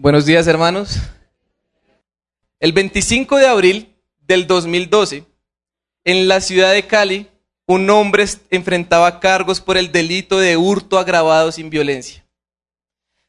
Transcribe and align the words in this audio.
Buenos 0.00 0.26
días, 0.26 0.46
hermanos. 0.46 1.00
El 2.60 2.72
25 2.72 3.36
de 3.36 3.48
abril 3.48 3.96
del 4.20 4.46
2012, 4.46 5.26
en 6.04 6.28
la 6.28 6.40
ciudad 6.40 6.72
de 6.72 6.86
Cali, 6.86 7.28
un 7.66 7.90
hombre 7.90 8.24
enfrentaba 8.50 9.18
cargos 9.18 9.60
por 9.60 9.76
el 9.76 9.90
delito 9.90 10.38
de 10.38 10.56
hurto 10.56 11.00
agravado 11.00 11.50
sin 11.50 11.68
violencia, 11.68 12.24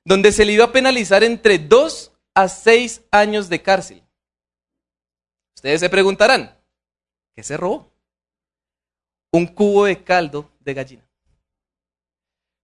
donde 0.06 0.32
se 0.32 0.46
le 0.46 0.54
iba 0.54 0.66
a 0.66 0.72
penalizar 0.72 1.24
entre 1.24 1.58
dos 1.58 2.12
a 2.36 2.48
seis 2.48 3.02
años 3.10 3.50
de 3.50 3.64
cárcel. 3.64 4.04
Ustedes 5.56 5.80
se 5.80 5.90
preguntarán, 5.90 6.56
¿qué 7.36 7.42
se 7.42 7.58
robó? 7.58 7.92
Un 9.32 9.48
cubo 9.48 9.86
de 9.86 10.04
caldo 10.04 10.48
de 10.60 10.76
gallina. 10.76 11.10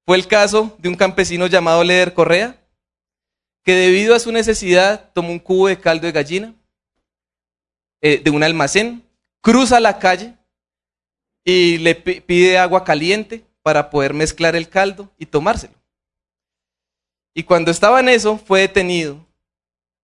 Fue 0.05 0.15
el 0.15 0.27
caso 0.27 0.75
de 0.77 0.89
un 0.89 0.95
campesino 0.95 1.47
llamado 1.47 1.83
Leder 1.83 2.13
Correa, 2.13 2.61
que 3.65 3.73
debido 3.73 4.13
a 4.13 4.19
su 4.19 4.31
necesidad 4.31 5.11
tomó 5.11 5.31
un 5.31 5.39
cubo 5.39 5.67
de 5.67 5.79
caldo 5.79 6.05
de 6.05 6.13
gallina 6.13 6.53
eh, 7.99 8.21
de 8.23 8.29
un 8.29 8.43
almacén, 8.43 9.03
cruza 9.41 9.79
la 9.79 9.97
calle 9.97 10.35
y 11.43 11.79
le 11.79 11.95
pide 11.95 12.59
agua 12.59 12.83
caliente 12.83 13.43
para 13.63 13.89
poder 13.89 14.13
mezclar 14.13 14.55
el 14.55 14.69
caldo 14.69 15.11
y 15.17 15.25
tomárselo. 15.25 15.73
Y 17.33 17.43
cuando 17.43 17.71
estaba 17.71 17.99
en 17.99 18.09
eso, 18.09 18.37
fue 18.37 18.61
detenido. 18.61 19.25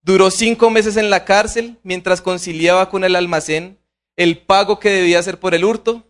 Duró 0.02 0.32
cinco 0.32 0.72
meses 0.72 0.98
en 0.98 1.12
la 1.12 1.24
cárcel 1.24 1.78
mientras 1.84 2.20
conciliaba 2.20 2.90
con 2.90 3.04
el 3.04 3.16
almacén 3.16 3.78
el 4.16 4.40
pago 4.40 4.80
que 4.80 4.90
debía 4.90 5.20
hacer 5.20 5.40
por 5.40 5.54
el 5.54 5.64
hurto, 5.64 6.04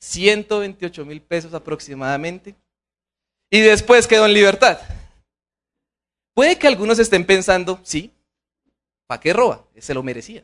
128 0.00 1.04
mil 1.06 1.22
pesos 1.22 1.54
aproximadamente. 1.54 2.54
Y 3.50 3.60
después 3.60 4.06
quedó 4.06 4.26
en 4.26 4.34
libertad. 4.34 4.78
Puede 6.40 6.56
que 6.56 6.66
algunos 6.66 6.98
estén 6.98 7.26
pensando, 7.26 7.78
sí, 7.82 8.10
¿para 9.06 9.20
qué 9.20 9.34
roba? 9.34 9.62
Se 9.76 9.92
lo 9.92 10.02
merecía. 10.02 10.42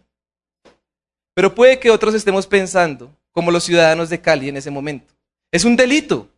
Pero 1.33 1.55
puede 1.55 1.81
que 1.81 1.91
otros 1.91 2.13
estemos 2.13 2.47
pensando, 2.47 3.17
como 3.33 3.51
los 3.51 3.65
ciudadanos 3.65 4.11
de 4.11 4.21
Cali 4.21 4.51
en 4.51 4.59
ese 4.59 4.71
momento, 4.71 5.15
es 5.51 5.65
un 5.65 5.75
delito, 5.75 6.29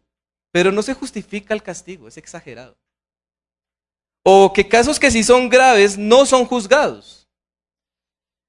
pero 0.53 0.70
no 0.70 0.81
se 0.81 0.95
justifica 0.95 1.55
el 1.55 1.65
castigo, 1.65 2.06
es 2.06 2.17
exagerado. 2.19 2.77
O 4.23 4.53
que 4.53 4.69
casos 4.69 5.00
que 5.00 5.11
sí 5.11 5.25
son 5.25 5.48
graves 5.48 5.98
no 5.98 6.25
son 6.25 6.45
juzgados. 6.45 7.27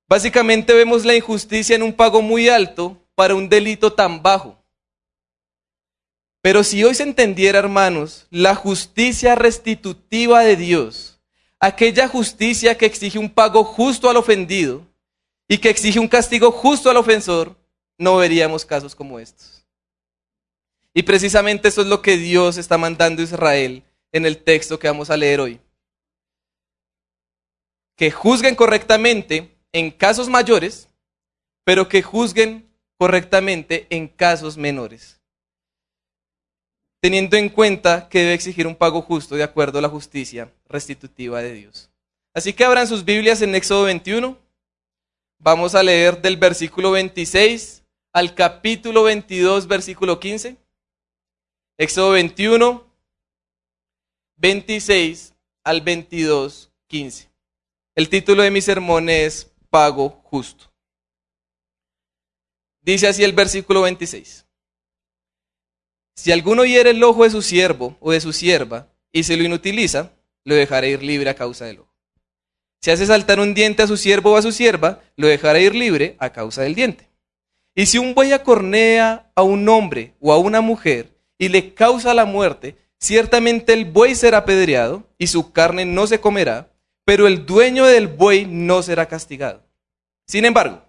Básicamente 0.07 0.75
vemos 0.75 1.05
la 1.05 1.15
injusticia 1.15 1.75
en 1.75 1.81
un 1.81 1.93
pago 1.93 2.21
muy 2.21 2.49
alto 2.49 3.03
para 3.15 3.33
un 3.33 3.49
delito 3.49 3.91
tan 3.91 4.21
bajo. 4.21 4.58
Pero 6.41 6.63
si 6.63 6.83
hoy 6.83 6.95
se 6.95 7.03
entendiera, 7.03 7.59
hermanos, 7.59 8.27
la 8.29 8.55
justicia 8.55 9.35
restitutiva 9.35 10.41
de 10.41 10.55
Dios, 10.55 11.19
aquella 11.59 12.07
justicia 12.07 12.77
que 12.77 12.85
exige 12.85 13.19
un 13.19 13.29
pago 13.29 13.63
justo 13.65 14.09
al 14.09 14.15
ofendido 14.17 14.87
y 15.49 15.57
que 15.57 15.69
exige 15.69 15.99
un 15.99 16.07
castigo 16.07 16.51
justo 16.51 16.89
al 16.89 16.97
ofensor, 16.97 17.57
no 17.97 18.15
veríamos 18.17 18.65
casos 18.65 18.95
como 18.95 19.19
estos. 19.19 19.65
Y 20.93 21.03
precisamente 21.03 21.67
eso 21.67 21.81
es 21.81 21.87
lo 21.87 22.01
que 22.01 22.15
Dios 22.15 22.57
está 22.57 22.77
mandando 22.77 23.21
a 23.21 23.25
Israel 23.25 23.83
en 24.13 24.25
el 24.25 24.41
texto 24.41 24.79
que 24.79 24.87
vamos 24.87 25.09
a 25.09 25.17
leer 25.17 25.41
hoy. 25.41 25.59
Que 27.97 28.11
juzguen 28.11 28.55
correctamente 28.55 29.57
en 29.73 29.91
casos 29.91 30.29
mayores, 30.29 30.87
pero 31.65 31.89
que 31.89 32.01
juzguen 32.01 32.71
correctamente 32.97 33.87
en 33.89 34.07
casos 34.07 34.55
menores 34.55 35.18
teniendo 37.01 37.37
en 37.37 37.49
cuenta 37.49 38.09
que 38.09 38.19
debe 38.19 38.33
exigir 38.33 38.67
un 38.67 38.75
pago 38.75 39.01
justo 39.01 39.35
de 39.35 39.43
acuerdo 39.43 39.79
a 39.79 39.81
la 39.81 39.89
justicia 39.89 40.51
restitutiva 40.67 41.41
de 41.41 41.53
Dios. 41.53 41.89
Así 42.33 42.53
que 42.53 42.63
abran 42.63 42.87
sus 42.87 43.05
Biblias 43.05 43.41
en 43.41 43.55
Éxodo 43.55 43.83
21. 43.83 44.37
Vamos 45.39 45.75
a 45.75 45.83
leer 45.83 46.21
del 46.21 46.37
versículo 46.37 46.91
26 46.91 47.83
al 48.11 48.35
capítulo 48.35 49.03
22, 49.03 49.67
versículo 49.67 50.19
15. 50.19 50.57
Éxodo 51.77 52.11
21, 52.11 52.85
26 54.35 55.33
al 55.63 55.81
22, 55.81 56.71
15. 56.87 57.29
El 57.95 58.09
título 58.09 58.43
de 58.43 58.51
mi 58.51 58.61
sermón 58.61 59.09
es 59.09 59.51
Pago 59.69 60.21
Justo. 60.23 60.71
Dice 62.81 63.07
así 63.07 63.23
el 63.23 63.33
versículo 63.33 63.81
26. 63.83 64.45
Si 66.21 66.33
alguno 66.33 66.65
hiere 66.65 66.89
el 66.89 67.01
ojo 67.01 67.23
de 67.23 67.29
su 67.29 67.41
siervo 67.41 67.95
o 68.01 68.11
de 68.11 68.19
su 68.19 68.33
sierva 68.33 68.89
y 69.13 69.23
se 69.23 69.37
lo 69.37 69.45
inutiliza, 69.45 70.11
lo 70.43 70.53
dejará 70.53 70.85
ir 70.85 71.01
libre 71.01 71.29
a 71.29 71.33
causa 71.33 71.63
del 71.63 71.79
ojo. 71.79 71.93
Si 72.81 72.91
hace 72.91 73.05
saltar 73.05 73.39
un 73.39 73.53
diente 73.53 73.83
a 73.83 73.87
su 73.87 73.95
siervo 73.95 74.33
o 74.33 74.35
a 74.35 74.41
su 74.41 74.51
sierva, 74.51 74.99
lo 75.15 75.27
dejará 75.27 75.61
ir 75.61 75.73
libre 75.73 76.17
a 76.19 76.31
causa 76.33 76.63
del 76.63 76.75
diente. 76.75 77.07
Y 77.73 77.85
si 77.85 77.99
un 77.99 78.15
buey 78.15 78.33
acornea 78.33 79.31
a 79.33 79.43
un 79.43 79.69
hombre 79.69 80.13
o 80.19 80.33
a 80.33 80.37
una 80.37 80.59
mujer 80.59 81.15
y 81.37 81.47
le 81.47 81.73
causa 81.73 82.13
la 82.13 82.25
muerte, 82.25 82.75
ciertamente 82.99 83.71
el 83.71 83.85
buey 83.85 84.13
será 84.13 84.39
apedreado 84.39 85.07
y 85.17 85.27
su 85.27 85.53
carne 85.53 85.85
no 85.85 86.05
se 86.05 86.19
comerá, 86.19 86.69
pero 87.05 87.27
el 87.27 87.45
dueño 87.45 87.85
del 87.85 88.09
buey 88.09 88.45
no 88.45 88.83
será 88.83 89.05
castigado. 89.05 89.63
Sin 90.27 90.43
embargo, 90.43 90.83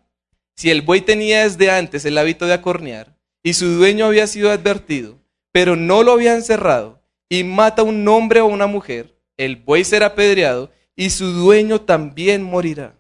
si 0.56 0.72
el 0.72 0.82
buey 0.82 1.02
tenía 1.02 1.44
desde 1.44 1.70
antes 1.70 2.04
el 2.04 2.18
hábito 2.18 2.46
de 2.46 2.54
acornear 2.54 3.16
y 3.44 3.54
su 3.54 3.68
dueño 3.76 4.06
había 4.06 4.26
sido 4.26 4.50
advertido, 4.50 5.19
pero 5.52 5.76
no 5.76 6.02
lo 6.02 6.12
había 6.12 6.34
encerrado, 6.34 7.02
y 7.28 7.44
mata 7.44 7.82
a 7.82 7.84
un 7.84 8.06
hombre 8.08 8.40
o 8.40 8.46
una 8.46 8.66
mujer, 8.66 9.16
el 9.36 9.56
buey 9.56 9.84
será 9.84 10.06
apedreado 10.06 10.70
y 10.96 11.10
su 11.10 11.32
dueño 11.32 11.80
también 11.80 12.42
morirá. 12.42 12.96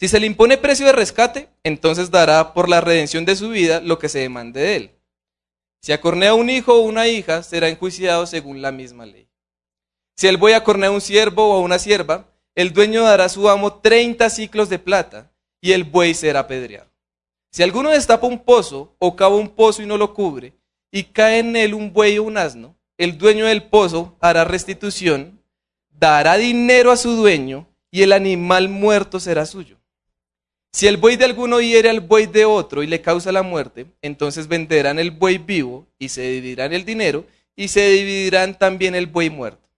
Si 0.00 0.08
se 0.08 0.18
le 0.18 0.26
impone 0.26 0.58
precio 0.58 0.86
de 0.86 0.92
rescate, 0.92 1.48
entonces 1.62 2.10
dará 2.10 2.52
por 2.52 2.68
la 2.68 2.80
redención 2.80 3.24
de 3.24 3.36
su 3.36 3.48
vida 3.50 3.80
lo 3.80 3.98
que 3.98 4.08
se 4.08 4.18
demande 4.18 4.60
de 4.60 4.76
él. 4.76 4.90
Si 5.80 5.92
acornea 5.92 6.34
un 6.34 6.50
hijo 6.50 6.74
o 6.74 6.80
una 6.80 7.06
hija, 7.06 7.42
será 7.42 7.68
enjuiciado 7.68 8.26
según 8.26 8.60
la 8.60 8.72
misma 8.72 9.06
ley. 9.06 9.28
Si 10.16 10.26
el 10.26 10.36
buey 10.36 10.54
acornea 10.54 10.88
a 10.88 10.92
un 10.92 11.00
siervo 11.00 11.48
o 11.48 11.52
a 11.54 11.60
una 11.60 11.78
sierva, 11.78 12.26
el 12.54 12.72
dueño 12.72 13.02
dará 13.02 13.26
a 13.26 13.28
su 13.28 13.48
amo 13.48 13.74
treinta 13.74 14.30
ciclos 14.30 14.68
de 14.68 14.78
plata 14.78 15.30
y 15.60 15.72
el 15.72 15.84
buey 15.84 16.14
será 16.14 16.40
apedreado. 16.40 16.90
Si 17.50 17.62
alguno 17.62 17.90
destapa 17.90 18.26
un 18.26 18.40
pozo 18.40 18.96
o 18.98 19.14
cava 19.14 19.36
un 19.36 19.48
pozo 19.48 19.82
y 19.82 19.86
no 19.86 19.96
lo 19.96 20.12
cubre, 20.12 20.54
y 20.94 21.02
cae 21.02 21.40
en 21.40 21.56
él 21.56 21.74
un 21.74 21.92
buey 21.92 22.18
o 22.18 22.22
un 22.22 22.38
asno, 22.38 22.76
el 22.98 23.18
dueño 23.18 23.46
del 23.46 23.64
pozo 23.64 24.16
hará 24.20 24.44
restitución, 24.44 25.40
dará 25.90 26.36
dinero 26.36 26.92
a 26.92 26.96
su 26.96 27.16
dueño 27.16 27.66
y 27.90 28.02
el 28.02 28.12
animal 28.12 28.68
muerto 28.68 29.18
será 29.18 29.44
suyo. 29.44 29.76
Si 30.70 30.86
el 30.86 30.96
buey 30.96 31.16
de 31.16 31.24
alguno 31.24 31.60
hiere 31.60 31.90
al 31.90 32.00
buey 32.00 32.26
de 32.26 32.44
otro 32.44 32.84
y 32.84 32.86
le 32.86 33.00
causa 33.00 33.32
la 33.32 33.42
muerte, 33.42 33.86
entonces 34.02 34.46
venderán 34.46 35.00
el 35.00 35.10
buey 35.10 35.38
vivo 35.38 35.84
y 35.98 36.10
se 36.10 36.22
dividirán 36.22 36.72
el 36.72 36.84
dinero 36.84 37.26
y 37.56 37.66
se 37.66 37.90
dividirán 37.90 38.56
también 38.56 38.94
el 38.94 39.08
buey 39.08 39.30
muerto. 39.30 39.68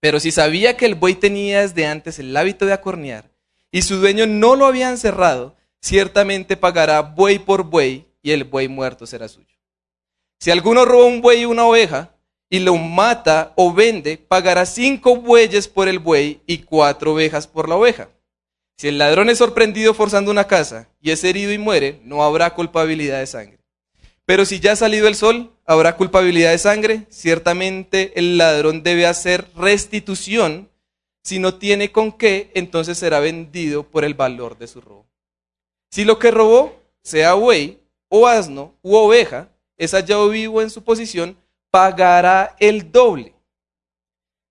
Pero 0.00 0.18
si 0.18 0.30
sabía 0.30 0.78
que 0.78 0.86
el 0.86 0.94
buey 0.94 1.14
tenía 1.14 1.60
desde 1.60 1.86
antes 1.86 2.18
el 2.18 2.34
hábito 2.34 2.64
de 2.64 2.72
acornear 2.72 3.30
y 3.70 3.82
su 3.82 3.96
dueño 3.96 4.26
no 4.26 4.56
lo 4.56 4.64
había 4.64 4.88
encerrado, 4.88 5.56
ciertamente 5.82 6.56
pagará 6.56 7.02
buey 7.02 7.38
por 7.38 7.64
buey 7.64 8.06
y 8.22 8.30
el 8.30 8.44
buey 8.44 8.68
muerto 8.68 9.06
será 9.06 9.28
suyo. 9.28 9.51
Si 10.42 10.50
alguno 10.50 10.84
roba 10.84 11.04
un 11.04 11.20
buey 11.20 11.42
y 11.42 11.44
una 11.44 11.64
oveja 11.66 12.16
y 12.50 12.58
lo 12.58 12.76
mata 12.76 13.52
o 13.54 13.72
vende, 13.72 14.18
pagará 14.18 14.66
cinco 14.66 15.14
bueyes 15.14 15.68
por 15.68 15.86
el 15.86 16.00
buey 16.00 16.40
y 16.48 16.58
cuatro 16.58 17.12
ovejas 17.14 17.46
por 17.46 17.68
la 17.68 17.76
oveja. 17.76 18.08
Si 18.76 18.88
el 18.88 18.98
ladrón 18.98 19.30
es 19.30 19.38
sorprendido 19.38 19.94
forzando 19.94 20.32
una 20.32 20.48
casa 20.48 20.88
y 21.00 21.12
es 21.12 21.22
herido 21.22 21.52
y 21.52 21.58
muere, 21.58 22.00
no 22.02 22.24
habrá 22.24 22.54
culpabilidad 22.54 23.20
de 23.20 23.28
sangre. 23.28 23.60
Pero 24.24 24.44
si 24.44 24.58
ya 24.58 24.72
ha 24.72 24.76
salido 24.76 25.06
el 25.06 25.14
sol, 25.14 25.52
habrá 25.64 25.96
culpabilidad 25.96 26.50
de 26.50 26.58
sangre. 26.58 27.06
Ciertamente 27.08 28.10
el 28.16 28.36
ladrón 28.36 28.82
debe 28.82 29.06
hacer 29.06 29.46
restitución. 29.54 30.68
Si 31.22 31.38
no 31.38 31.54
tiene 31.54 31.92
con 31.92 32.10
qué, 32.10 32.50
entonces 32.54 32.98
será 32.98 33.20
vendido 33.20 33.84
por 33.84 34.04
el 34.04 34.14
valor 34.14 34.58
de 34.58 34.66
su 34.66 34.80
robo. 34.80 35.06
Si 35.92 36.04
lo 36.04 36.18
que 36.18 36.32
robó, 36.32 36.82
sea 37.04 37.34
buey 37.34 37.78
o 38.08 38.26
asno 38.26 38.74
u 38.82 38.96
oveja, 38.96 39.48
es 39.76 39.92
hallado 39.92 40.28
vivo 40.28 40.62
en 40.62 40.70
su 40.70 40.82
posición, 40.82 41.36
pagará 41.70 42.56
el 42.58 42.92
doble. 42.92 43.34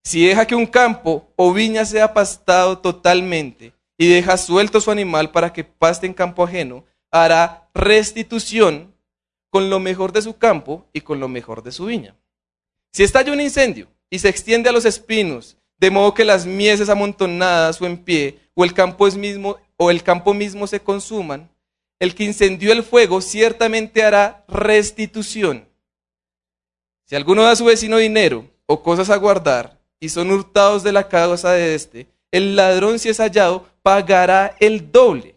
Si 0.04 0.26
deja 0.26 0.48
que 0.48 0.56
un 0.56 0.66
campo 0.66 1.32
o 1.36 1.54
viña 1.54 1.86
sea 1.86 2.14
pastado 2.14 2.80
totalmente 2.80 3.74
y 3.98 4.08
deja 4.08 4.38
suelto 4.38 4.82
su 4.82 4.90
animal 4.90 5.32
para 5.32 5.54
que 5.54 5.64
paste 5.64 6.08
en 6.08 6.14
campo 6.14 6.44
ajeno, 6.44 6.86
hará 7.12 7.70
restitución 7.74 8.96
con 9.52 9.70
lo 9.70 9.80
mejor 9.80 10.12
de 10.12 10.24
su 10.24 10.38
campo 10.38 10.88
y 10.94 11.02
con 11.02 11.20
lo 11.20 11.28
mejor 11.28 11.62
de 11.62 11.72
su 11.72 11.86
viña. 11.86 12.16
Si 12.94 13.04
estalla 13.04 13.32
un 13.32 13.42
incendio 13.42 13.88
y 14.10 14.20
se 14.20 14.30
extiende 14.30 14.70
a 14.70 14.74
los 14.74 14.86
espinos, 14.86 15.58
de 15.78 15.92
modo 15.92 16.14
que 16.14 16.26
las 16.26 16.46
mieses 16.46 16.90
amontonadas 16.90 17.80
o 17.82 17.86
en 17.86 17.98
pie 17.98 18.40
o 18.56 18.64
el 18.64 18.74
campo, 18.74 19.06
mismo, 19.12 19.58
o 19.78 19.92
el 19.92 20.02
campo 20.02 20.34
mismo 20.34 20.66
se 20.66 20.80
consuman, 20.80 21.51
el 22.02 22.16
que 22.16 22.24
incendió 22.24 22.74
el 22.74 22.82
fuego 22.82 23.22
ciertamente 23.22 24.02
hará 24.02 24.44
restitución. 24.48 25.70
Si 27.06 27.16
alguno 27.16 27.44
da 27.44 27.52
a 27.52 27.56
su 27.56 27.64
vecino 27.64 27.98
dinero 27.98 28.50
o 28.66 28.82
cosas 28.82 29.12
a 29.12 29.18
guardar, 29.18 29.80
y 30.00 30.10
son 30.10 30.32
hurtados 30.32 30.82
de 30.82 30.94
la 30.94 31.08
casa 31.10 31.52
de 31.52 31.76
éste, 31.76 32.08
el 32.32 32.56
ladrón 32.56 32.98
si 32.98 33.10
es 33.10 33.20
hallado 33.20 33.68
pagará 33.84 34.56
el 34.60 34.92
doble. 34.92 35.36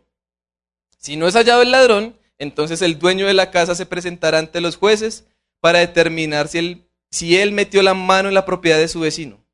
Si 0.96 1.16
no 1.16 1.28
es 1.28 1.34
hallado 1.34 1.60
el 1.60 1.70
ladrón, 1.70 2.16
entonces 2.38 2.80
el 2.80 2.98
dueño 2.98 3.26
de 3.26 3.34
la 3.34 3.50
casa 3.50 3.74
se 3.74 3.84
presentará 3.84 4.38
ante 4.38 4.62
los 4.62 4.76
jueces 4.76 5.26
para 5.60 5.80
determinar 5.80 6.48
si 6.48 6.58
él, 6.58 6.88
si 7.10 7.36
él 7.36 7.52
metió 7.52 7.82
la 7.82 7.92
mano 7.92 8.28
en 8.28 8.34
la 8.34 8.46
propiedad 8.46 8.78
de 8.78 8.88
su 8.88 9.00
vecino. 9.00 9.44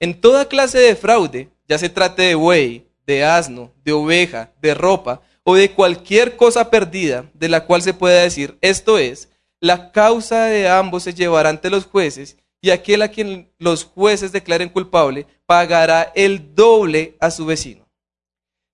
En 0.00 0.18
toda 0.22 0.48
clase 0.48 0.78
de 0.78 0.96
fraude, 0.96 1.50
ya 1.68 1.76
se 1.76 1.90
trate 1.90 2.22
de 2.22 2.34
buey, 2.34 2.86
de 3.06 3.26
asno, 3.26 3.74
de 3.84 3.92
oveja, 3.92 4.54
de 4.62 4.72
ropa 4.72 5.20
o 5.48 5.54
de 5.54 5.70
cualquier 5.70 6.36
cosa 6.36 6.70
perdida 6.70 7.30
de 7.32 7.48
la 7.48 7.66
cual 7.66 7.80
se 7.80 7.94
pueda 7.94 8.22
decir, 8.22 8.58
esto 8.62 8.98
es, 8.98 9.28
la 9.60 9.92
causa 9.92 10.46
de 10.46 10.68
ambos 10.68 11.04
se 11.04 11.14
llevará 11.14 11.50
ante 11.50 11.70
los 11.70 11.86
jueces 11.86 12.36
y 12.60 12.70
aquel 12.70 13.00
a 13.02 13.08
quien 13.08 13.52
los 13.58 13.84
jueces 13.84 14.32
declaren 14.32 14.68
culpable 14.68 15.24
pagará 15.46 16.10
el 16.16 16.56
doble 16.56 17.16
a 17.20 17.30
su 17.30 17.46
vecino. 17.46 17.88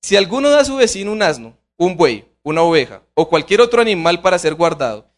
Si 0.00 0.16
alguno 0.16 0.48
da 0.48 0.60
a 0.60 0.64
su 0.64 0.76
vecino 0.76 1.12
un 1.12 1.22
asno, 1.22 1.58
un 1.76 1.94
buey, 1.94 2.24
una 2.42 2.62
oveja 2.62 3.02
o 3.12 3.28
cualquier 3.28 3.60
otro 3.60 3.82
animal 3.82 4.22
para 4.22 4.38
ser 4.38 4.54
guardado, 4.54 5.10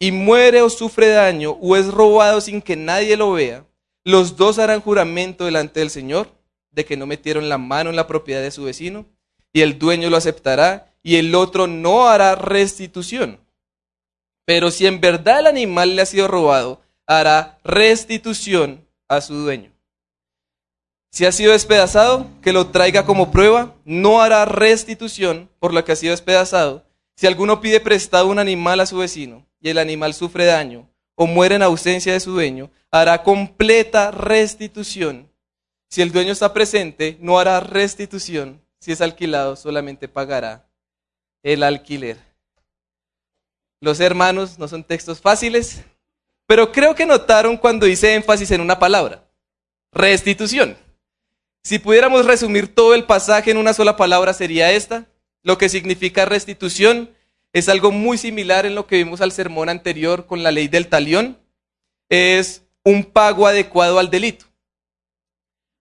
y 0.00 0.12
muere 0.12 0.62
o 0.62 0.70
sufre 0.70 1.08
daño 1.08 1.58
o 1.60 1.76
es 1.76 1.88
robado 1.88 2.40
sin 2.40 2.62
que 2.62 2.74
nadie 2.74 3.18
lo 3.18 3.32
vea, 3.32 3.66
los 4.02 4.38
dos 4.38 4.58
harán 4.58 4.80
juramento 4.80 5.44
delante 5.44 5.80
del 5.80 5.90
Señor 5.90 6.30
de 6.70 6.86
que 6.86 6.96
no 6.96 7.06
metieron 7.06 7.50
la 7.50 7.58
mano 7.58 7.90
en 7.90 7.96
la 7.96 8.06
propiedad 8.06 8.40
de 8.40 8.50
su 8.50 8.64
vecino, 8.64 9.04
y 9.52 9.60
el 9.60 9.78
dueño 9.78 10.08
lo 10.08 10.16
aceptará 10.16 10.91
y 11.02 11.16
el 11.16 11.34
otro 11.34 11.66
no 11.66 12.08
hará 12.08 12.34
restitución. 12.34 13.40
Pero 14.44 14.70
si 14.70 14.86
en 14.86 15.00
verdad 15.00 15.40
el 15.40 15.46
animal 15.46 15.96
le 15.96 16.02
ha 16.02 16.06
sido 16.06 16.28
robado, 16.28 16.80
hará 17.06 17.58
restitución 17.64 18.86
a 19.08 19.20
su 19.20 19.34
dueño. 19.34 19.72
Si 21.10 21.26
ha 21.26 21.32
sido 21.32 21.52
despedazado, 21.52 22.26
que 22.40 22.52
lo 22.52 22.68
traiga 22.68 23.04
como 23.04 23.30
prueba, 23.30 23.74
no 23.84 24.22
hará 24.22 24.44
restitución 24.46 25.50
por 25.58 25.74
lo 25.74 25.84
que 25.84 25.92
ha 25.92 25.96
sido 25.96 26.12
despedazado. 26.12 26.84
Si 27.16 27.26
alguno 27.26 27.60
pide 27.60 27.80
prestado 27.80 28.28
un 28.28 28.38
animal 28.38 28.80
a 28.80 28.86
su 28.86 28.96
vecino 28.96 29.46
y 29.60 29.68
el 29.68 29.78
animal 29.78 30.14
sufre 30.14 30.46
daño 30.46 30.88
o 31.14 31.26
muere 31.26 31.56
en 31.56 31.62
ausencia 31.62 32.14
de 32.14 32.20
su 32.20 32.32
dueño, 32.32 32.70
hará 32.90 33.22
completa 33.22 34.10
restitución. 34.10 35.30
Si 35.90 36.00
el 36.00 36.10
dueño 36.10 36.32
está 36.32 36.54
presente, 36.54 37.18
no 37.20 37.38
hará 37.38 37.60
restitución. 37.60 38.62
Si 38.80 38.92
es 38.92 39.02
alquilado, 39.02 39.54
solamente 39.56 40.08
pagará 40.08 40.66
el 41.42 41.62
alquiler. 41.62 42.18
Los 43.80 44.00
hermanos 44.00 44.58
no 44.58 44.68
son 44.68 44.84
textos 44.84 45.20
fáciles, 45.20 45.82
pero 46.46 46.70
creo 46.70 46.94
que 46.94 47.06
notaron 47.06 47.56
cuando 47.56 47.86
hice 47.86 48.14
énfasis 48.14 48.50
en 48.50 48.60
una 48.60 48.78
palabra, 48.78 49.24
restitución. 49.92 50.76
Si 51.64 51.78
pudiéramos 51.78 52.26
resumir 52.26 52.74
todo 52.74 52.94
el 52.94 53.04
pasaje 53.04 53.50
en 53.50 53.56
una 53.56 53.72
sola 53.72 53.96
palabra 53.96 54.34
sería 54.34 54.72
esta. 54.72 55.06
Lo 55.44 55.58
que 55.58 55.68
significa 55.68 56.24
restitución 56.24 57.10
es 57.52 57.68
algo 57.68 57.90
muy 57.90 58.18
similar 58.18 58.66
en 58.66 58.74
lo 58.74 58.86
que 58.86 58.96
vimos 58.96 59.20
al 59.20 59.32
sermón 59.32 59.68
anterior 59.68 60.26
con 60.26 60.42
la 60.42 60.50
ley 60.50 60.68
del 60.68 60.88
talión. 60.88 61.38
Es 62.08 62.62
un 62.84 63.04
pago 63.04 63.46
adecuado 63.46 63.98
al 63.98 64.10
delito. 64.10 64.46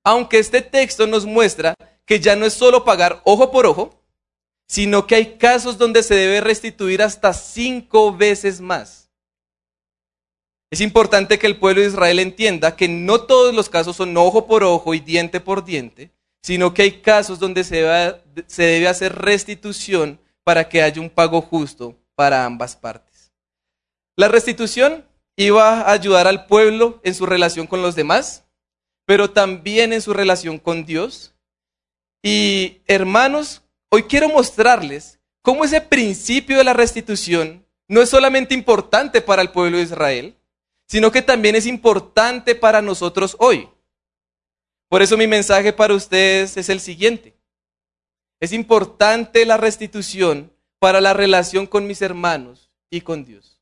Aunque 0.03 0.39
este 0.39 0.61
texto 0.61 1.07
nos 1.07 1.25
muestra 1.25 1.75
que 2.05 2.19
ya 2.19 2.35
no 2.35 2.45
es 2.45 2.53
solo 2.53 2.83
pagar 2.83 3.21
ojo 3.23 3.51
por 3.51 3.65
ojo, 3.65 4.00
sino 4.71 5.05
que 5.05 5.15
hay 5.15 5.37
casos 5.37 5.77
donde 5.77 6.01
se 6.01 6.15
debe 6.15 6.39
restituir 6.39 7.01
hasta 7.01 7.33
cinco 7.33 8.15
veces 8.15 8.61
más. 8.61 9.09
Es 10.71 10.79
importante 10.79 11.37
que 11.37 11.45
el 11.45 11.59
pueblo 11.59 11.81
de 11.81 11.89
Israel 11.89 12.19
entienda 12.19 12.77
que 12.77 12.87
no 12.87 13.19
todos 13.19 13.53
los 13.53 13.67
casos 13.67 13.97
son 13.97 14.15
ojo 14.15 14.47
por 14.47 14.63
ojo 14.63 14.93
y 14.93 15.01
diente 15.01 15.41
por 15.41 15.65
diente, 15.65 16.09
sino 16.41 16.73
que 16.73 16.83
hay 16.83 17.01
casos 17.01 17.37
donde 17.37 17.65
se, 17.65 17.81
debe 18.55 18.87
hacer 18.87 19.13
restitución 19.13 20.21
para 20.45 20.69
que 20.69 20.81
haya 20.81 21.01
un 21.01 21.09
pago 21.09 21.41
justo 21.41 21.97
para 22.15 22.45
ambas 22.45 22.77
partes. 22.77 23.33
La 24.15 24.29
restitución 24.29 25.05
iba 25.35 25.81
a 25.81 25.91
ayudar 25.91 26.27
al 26.27 26.45
pueblo 26.45 27.01
en 27.03 27.13
su 27.13 27.25
relación 27.25 27.67
con 27.67 27.81
los 27.81 27.95
demás, 27.95 28.45
pero 29.05 29.31
también 29.31 29.91
en 29.91 30.01
su 30.01 30.13
relación 30.13 30.59
con 30.59 30.85
Dios. 30.85 31.35
Y 32.23 32.77
hermanos, 32.87 33.63
hoy 33.91 34.03
quiero 34.03 34.29
mostrarles 34.29 35.19
cómo 35.41 35.65
ese 35.65 35.81
principio 35.81 36.57
de 36.57 36.63
la 36.63 36.73
restitución 36.73 37.65
no 37.87 38.01
es 38.01 38.09
solamente 38.09 38.53
importante 38.53 39.21
para 39.21 39.41
el 39.41 39.51
pueblo 39.51 39.77
de 39.77 39.83
Israel, 39.83 40.35
sino 40.87 41.11
que 41.11 41.21
también 41.21 41.55
es 41.55 41.65
importante 41.65 42.55
para 42.55 42.81
nosotros 42.81 43.35
hoy. 43.37 43.69
Por 44.87 45.01
eso 45.01 45.17
mi 45.17 45.27
mensaje 45.27 45.73
para 45.73 45.93
ustedes 45.93 46.57
es 46.57 46.69
el 46.69 46.79
siguiente. 46.79 47.35
Es 48.39 48.53
importante 48.53 49.45
la 49.45 49.57
restitución 49.57 50.51
para 50.79 50.99
la 50.99 51.13
relación 51.13 51.67
con 51.67 51.85
mis 51.85 52.01
hermanos 52.01 52.71
y 52.89 53.01
con 53.01 53.23
Dios. 53.23 53.61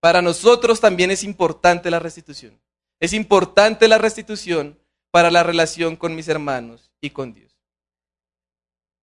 Para 0.00 0.22
nosotros 0.22 0.80
también 0.80 1.10
es 1.10 1.24
importante 1.24 1.90
la 1.90 1.98
restitución. 1.98 2.58
Es 3.00 3.12
importante 3.12 3.86
la 3.86 3.98
restitución 3.98 4.78
para 5.10 5.30
la 5.30 5.42
relación 5.42 5.96
con 5.96 6.14
mis 6.14 6.28
hermanos 6.28 6.90
y 7.00 7.10
con 7.10 7.34
Dios. 7.34 7.49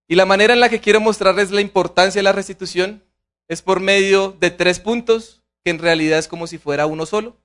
Y 0.08 0.16
la 0.16 0.26
manera 0.26 0.54
en 0.54 0.60
la 0.60 0.70
que 0.70 0.80
quiero 0.80 1.02
mostrarles 1.02 1.52
la 1.52 1.62
importancia 1.62 2.20
de 2.20 2.24
la 2.24 2.32
restitución 2.32 3.04
es 3.48 3.62
por 3.62 3.80
medio 3.80 4.36
de 4.40 4.52
tres 4.52 4.80
puntos 4.80 5.44
que 5.64 5.72
en 5.72 5.80
realidad 5.80 6.20
es 6.20 6.28
como 6.28 6.48
si 6.48 6.58
fuera 6.58 6.86
uno 6.86 7.06
solo. 7.06 7.38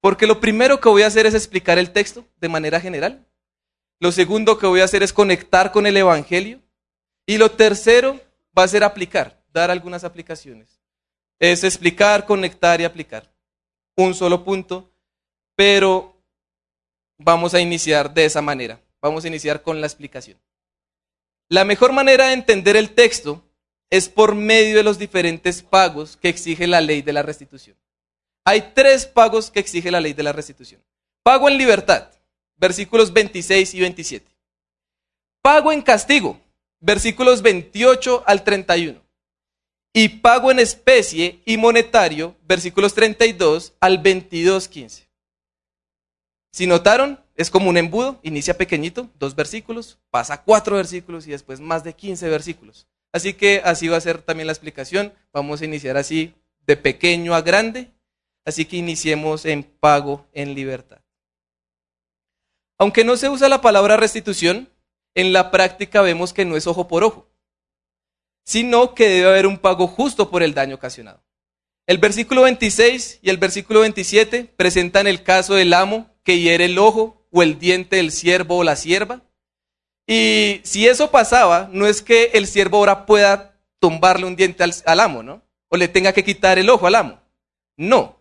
Porque 0.00 0.26
lo 0.26 0.40
primero 0.40 0.80
que 0.80 0.88
voy 0.88 1.02
a 1.02 1.06
hacer 1.06 1.26
es 1.26 1.34
explicar 1.34 1.78
el 1.78 1.90
texto 1.90 2.24
de 2.40 2.48
manera 2.48 2.80
general. 2.80 3.26
Lo 4.00 4.10
segundo 4.10 4.58
que 4.58 4.66
voy 4.66 4.80
a 4.80 4.84
hacer 4.84 5.02
es 5.02 5.12
conectar 5.12 5.70
con 5.70 5.86
el 5.86 5.96
Evangelio. 5.96 6.60
Y 7.26 7.38
lo 7.38 7.50
tercero 7.52 8.20
va 8.56 8.64
a 8.64 8.68
ser 8.68 8.82
aplicar, 8.82 9.40
dar 9.52 9.70
algunas 9.70 10.02
aplicaciones. 10.02 10.80
Es 11.38 11.62
explicar, 11.64 12.26
conectar 12.26 12.80
y 12.80 12.84
aplicar. 12.84 13.32
Un 13.96 14.14
solo 14.14 14.44
punto, 14.44 14.90
pero 15.54 16.16
vamos 17.18 17.54
a 17.54 17.60
iniciar 17.60 18.12
de 18.12 18.24
esa 18.24 18.42
manera. 18.42 18.80
Vamos 19.00 19.24
a 19.24 19.28
iniciar 19.28 19.62
con 19.62 19.80
la 19.80 19.86
explicación. 19.86 20.38
La 21.52 21.66
mejor 21.66 21.92
manera 21.92 22.28
de 22.28 22.32
entender 22.32 22.78
el 22.78 22.94
texto 22.94 23.44
es 23.90 24.08
por 24.08 24.34
medio 24.34 24.78
de 24.78 24.82
los 24.82 24.98
diferentes 24.98 25.62
pagos 25.62 26.16
que 26.16 26.30
exige 26.30 26.66
la 26.66 26.80
ley 26.80 27.02
de 27.02 27.12
la 27.12 27.20
restitución. 27.20 27.76
Hay 28.46 28.72
tres 28.74 29.04
pagos 29.04 29.50
que 29.50 29.60
exige 29.60 29.90
la 29.90 30.00
ley 30.00 30.14
de 30.14 30.22
la 30.22 30.32
restitución. 30.32 30.82
Pago 31.22 31.50
en 31.50 31.58
libertad, 31.58 32.08
versículos 32.56 33.12
26 33.12 33.74
y 33.74 33.80
27. 33.80 34.32
Pago 35.42 35.72
en 35.72 35.82
castigo, 35.82 36.40
versículos 36.80 37.42
28 37.42 38.24
al 38.26 38.44
31. 38.44 39.02
Y 39.92 40.08
pago 40.08 40.50
en 40.50 40.58
especie 40.58 41.42
y 41.44 41.58
monetario, 41.58 42.34
versículos 42.44 42.94
32 42.94 43.74
al 43.78 43.98
22, 43.98 44.68
15. 44.68 45.06
Si 46.50 46.66
notaron, 46.66 47.22
es 47.42 47.50
como 47.50 47.68
un 47.68 47.76
embudo, 47.76 48.18
inicia 48.22 48.56
pequeñito, 48.56 49.10
dos 49.18 49.34
versículos, 49.34 49.98
pasa 50.10 50.42
cuatro 50.42 50.76
versículos 50.76 51.26
y 51.26 51.32
después 51.32 51.60
más 51.60 51.84
de 51.84 51.92
15 51.92 52.28
versículos. 52.28 52.86
Así 53.12 53.34
que 53.34 53.60
así 53.64 53.88
va 53.88 53.98
a 53.98 54.00
ser 54.00 54.22
también 54.22 54.46
la 54.46 54.52
explicación. 54.52 55.12
Vamos 55.32 55.60
a 55.60 55.64
iniciar 55.66 55.96
así 55.96 56.34
de 56.66 56.76
pequeño 56.76 57.34
a 57.34 57.42
grande. 57.42 57.92
Así 58.44 58.64
que 58.64 58.76
iniciemos 58.76 59.44
en 59.44 59.62
pago 59.62 60.26
en 60.32 60.54
libertad. 60.54 61.00
Aunque 62.78 63.04
no 63.04 63.16
se 63.16 63.28
usa 63.28 63.48
la 63.48 63.60
palabra 63.60 63.96
restitución, 63.96 64.68
en 65.14 65.32
la 65.32 65.50
práctica 65.50 66.00
vemos 66.00 66.32
que 66.32 66.44
no 66.44 66.56
es 66.56 66.66
ojo 66.66 66.88
por 66.88 67.04
ojo, 67.04 67.28
sino 68.44 68.94
que 68.94 69.08
debe 69.08 69.28
haber 69.28 69.46
un 69.46 69.58
pago 69.58 69.86
justo 69.86 70.30
por 70.30 70.42
el 70.42 70.54
daño 70.54 70.76
ocasionado. 70.76 71.22
El 71.86 71.98
versículo 71.98 72.42
26 72.42 73.20
y 73.22 73.30
el 73.30 73.36
versículo 73.36 73.80
27 73.80 74.52
presentan 74.56 75.06
el 75.06 75.22
caso 75.22 75.54
del 75.54 75.74
amo 75.74 76.10
que 76.24 76.38
hiere 76.38 76.64
el 76.64 76.78
ojo 76.78 77.21
o 77.32 77.42
el 77.42 77.58
diente 77.58 77.96
del 77.96 78.12
siervo 78.12 78.58
o 78.58 78.64
la 78.64 78.76
sierva 78.76 79.22
y 80.06 80.60
si 80.64 80.86
eso 80.88 81.10
pasaba, 81.10 81.68
no 81.72 81.86
es 81.86 82.02
que 82.02 82.30
el 82.34 82.46
siervo 82.46 82.78
ahora 82.78 83.06
pueda 83.06 83.58
tumbarle 83.78 84.26
un 84.26 84.36
diente 84.36 84.62
al, 84.62 85.00
amo, 85.00 85.22
¿no? 85.22 85.42
O 85.68 85.76
le 85.76 85.88
tenga 85.88 86.12
que 86.12 86.24
quitar 86.24 86.58
el 86.58 86.70
ojo 86.70 86.86
al 86.86 86.96
amo. 86.96 87.20
No. 87.76 88.20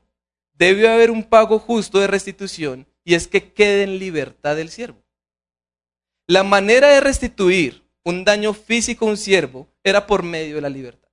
Debe 0.54 0.88
haber 0.88 1.12
un 1.12 1.24
pago 1.24 1.60
justo 1.60 2.00
de 2.00 2.08
restitución 2.08 2.88
y 3.04 3.16
es 3.16 3.28
que 3.28 3.52
quede 3.52 3.84
en 3.84 4.00
libertad 4.00 4.60
el 4.60 4.70
siervo. 4.70 5.04
La 6.28 6.44
manera 6.44 6.90
de 6.90 7.02
restituir 7.02 7.84
un 8.04 8.24
daño 8.24 8.54
físico 8.54 9.06
a 9.06 9.10
un 9.10 9.18
siervo 9.18 9.68
era 9.84 10.08
por 10.08 10.24
medio 10.24 10.56
de 10.56 10.62
la 10.62 10.70
libertad. 10.70 11.10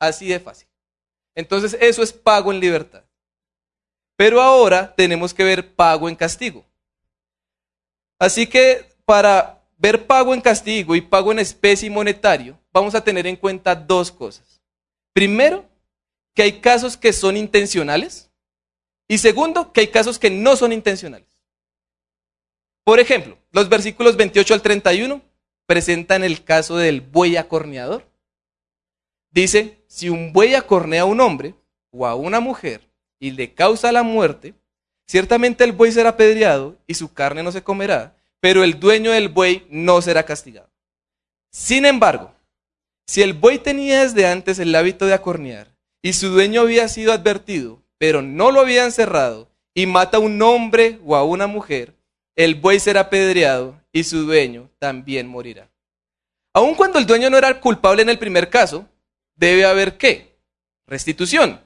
Así 0.00 0.26
de 0.26 0.40
fácil. 0.40 0.68
Entonces 1.34 1.76
eso 1.80 2.02
es 2.02 2.12
pago 2.12 2.52
en 2.52 2.60
libertad. 2.60 3.04
Pero 4.16 4.40
ahora 4.40 4.94
tenemos 4.94 5.34
que 5.34 5.44
ver 5.44 5.74
pago 5.74 6.08
en 6.08 6.16
castigo. 6.16 6.64
Así 8.18 8.46
que 8.46 8.86
para 9.04 9.62
ver 9.76 10.06
pago 10.06 10.34
en 10.34 10.40
castigo 10.40 10.94
y 10.94 11.00
pago 11.00 11.32
en 11.32 11.38
especie 11.38 11.88
y 11.88 11.90
monetario, 11.90 12.58
vamos 12.72 12.94
a 12.94 13.02
tener 13.02 13.26
en 13.26 13.36
cuenta 13.36 13.74
dos 13.74 14.10
cosas. 14.10 14.60
Primero, 15.12 15.68
que 16.34 16.42
hay 16.42 16.60
casos 16.60 16.96
que 16.96 17.12
son 17.12 17.36
intencionales. 17.36 18.30
Y 19.06 19.18
segundo, 19.18 19.72
que 19.72 19.82
hay 19.82 19.88
casos 19.88 20.18
que 20.18 20.30
no 20.30 20.56
son 20.56 20.72
intencionales. 20.72 21.28
Por 22.84 23.00
ejemplo, 23.00 23.38
los 23.52 23.68
versículos 23.68 24.16
28 24.16 24.54
al 24.54 24.62
31 24.62 25.22
presentan 25.66 26.24
el 26.24 26.44
caso 26.44 26.76
del 26.76 27.00
buey 27.00 27.36
acorneador. 27.36 28.06
Dice, 29.30 29.84
si 29.86 30.08
un 30.08 30.32
buey 30.32 30.54
acornea 30.54 31.02
a 31.02 31.06
un 31.06 31.20
hombre 31.20 31.54
o 31.90 32.06
a 32.06 32.14
una 32.14 32.40
mujer 32.40 32.88
y 33.18 33.30
le 33.30 33.54
causa 33.54 33.92
la 33.92 34.02
muerte, 34.02 34.54
ciertamente 35.06 35.64
el 35.64 35.72
buey 35.72 35.92
será 35.92 36.10
apedreado 36.10 36.76
y 36.86 36.94
su 36.94 37.12
carne 37.12 37.42
no 37.42 37.52
se 37.52 37.62
comerá, 37.62 38.16
pero 38.40 38.64
el 38.64 38.78
dueño 38.78 39.12
del 39.12 39.28
buey 39.28 39.66
no 39.70 40.02
será 40.02 40.24
castigado. 40.24 40.70
Sin 41.50 41.86
embargo, 41.86 42.34
si 43.06 43.22
el 43.22 43.32
buey 43.32 43.58
tenía 43.58 44.02
desde 44.02 44.26
antes 44.26 44.58
el 44.58 44.74
hábito 44.74 45.06
de 45.06 45.14
acornear 45.14 45.74
y 46.02 46.12
su 46.12 46.28
dueño 46.28 46.62
había 46.62 46.88
sido 46.88 47.12
advertido, 47.12 47.82
pero 47.98 48.22
no 48.22 48.50
lo 48.50 48.60
había 48.60 48.84
encerrado, 48.84 49.48
y 49.74 49.86
mata 49.86 50.18
a 50.18 50.20
un 50.20 50.40
hombre 50.40 51.00
o 51.04 51.16
a 51.16 51.24
una 51.24 51.46
mujer, 51.46 51.94
el 52.36 52.54
buey 52.54 52.78
será 52.80 53.00
apedreado 53.00 53.80
y 53.92 54.04
su 54.04 54.24
dueño 54.24 54.70
también 54.78 55.26
morirá. 55.26 55.70
Aun 56.52 56.74
cuando 56.74 56.98
el 56.98 57.06
dueño 57.06 57.30
no 57.30 57.36
era 57.38 57.60
culpable 57.60 58.02
en 58.02 58.08
el 58.08 58.18
primer 58.18 58.48
caso, 58.48 58.88
debe 59.34 59.64
haber 59.64 59.96
qué? 59.96 60.36
Restitución. 60.86 61.63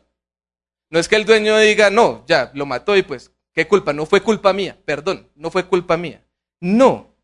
No 0.90 0.98
es 0.98 1.08
que 1.08 1.16
el 1.16 1.24
dueño 1.24 1.58
diga, 1.58 1.90
no, 1.90 2.24
ya, 2.26 2.50
lo 2.54 2.64
mató 2.64 2.96
y 2.96 3.02
pues, 3.02 3.30
¿qué 3.52 3.68
culpa? 3.68 3.92
No 3.92 4.06
fue 4.06 4.22
culpa 4.22 4.52
mía, 4.52 4.78
perdón, 4.84 5.30
no 5.34 5.50
fue 5.50 5.66
culpa 5.66 5.96
mía. 5.96 6.24
No. 6.60 7.14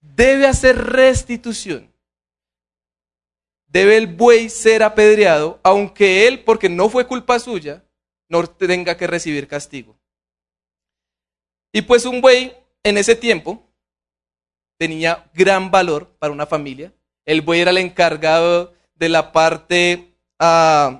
Debe 0.00 0.46
hacer 0.46 0.76
restitución. 0.76 1.92
Debe 3.66 3.96
el 3.96 4.06
buey 4.06 4.48
ser 4.48 4.82
apedreado, 4.82 5.60
aunque 5.62 6.26
él, 6.26 6.44
porque 6.44 6.68
no 6.68 6.88
fue 6.88 7.06
culpa 7.06 7.38
suya, 7.38 7.84
no 8.28 8.46
tenga 8.46 8.96
que 8.96 9.06
recibir 9.06 9.48
castigo. 9.48 9.98
Y 11.72 11.82
pues 11.82 12.06
un 12.06 12.20
buey 12.20 12.54
en 12.82 12.96
ese 12.96 13.14
tiempo 13.14 13.68
tenía 14.78 15.28
gran 15.34 15.70
valor 15.70 16.08
para 16.18 16.32
una 16.32 16.46
familia. 16.46 16.92
El 17.26 17.42
buey 17.42 17.60
era 17.60 17.72
el 17.72 17.78
encargado 17.78 18.72
de 18.94 19.08
la 19.08 19.32
parte, 19.32 20.14
uh, 20.40 20.98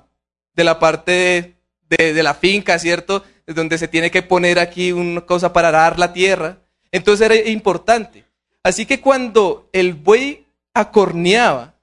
de 0.53 0.65
la 0.65 0.79
parte 0.79 1.58
de, 1.89 2.23
la 2.23 2.35
finca, 2.35 2.79
¿cierto? 2.79 3.25
Donde 3.47 3.79
se 3.79 3.89
tiene 3.89 4.11
que 4.11 4.23
poner 4.23 4.59
aquí 4.59 4.93
una 4.93 5.23
cosa 5.23 5.53
para 5.53 5.69
arar 5.69 5.99
la 5.99 6.13
tierra. 6.13 6.59
Entonces 6.93 7.25
era 7.25 7.49
importante. 7.49 8.25
Así 8.63 8.87
que 8.87 9.01
cuando 9.01 9.69
el 9.73 9.95
buey 9.95 10.47
acorneaba, 10.75 11.75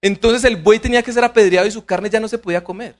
entonces 0.00 0.44
el 0.44 0.56
buey 0.56 0.78
tenía 0.78 1.02
que 1.02 1.12
ser 1.12 1.24
apedreado 1.24 1.66
y 1.66 1.70
su 1.70 1.84
carne 1.84 2.10
ya 2.10 2.20
no 2.20 2.28
se 2.28 2.38
podía 2.38 2.64
comer. 2.64 2.96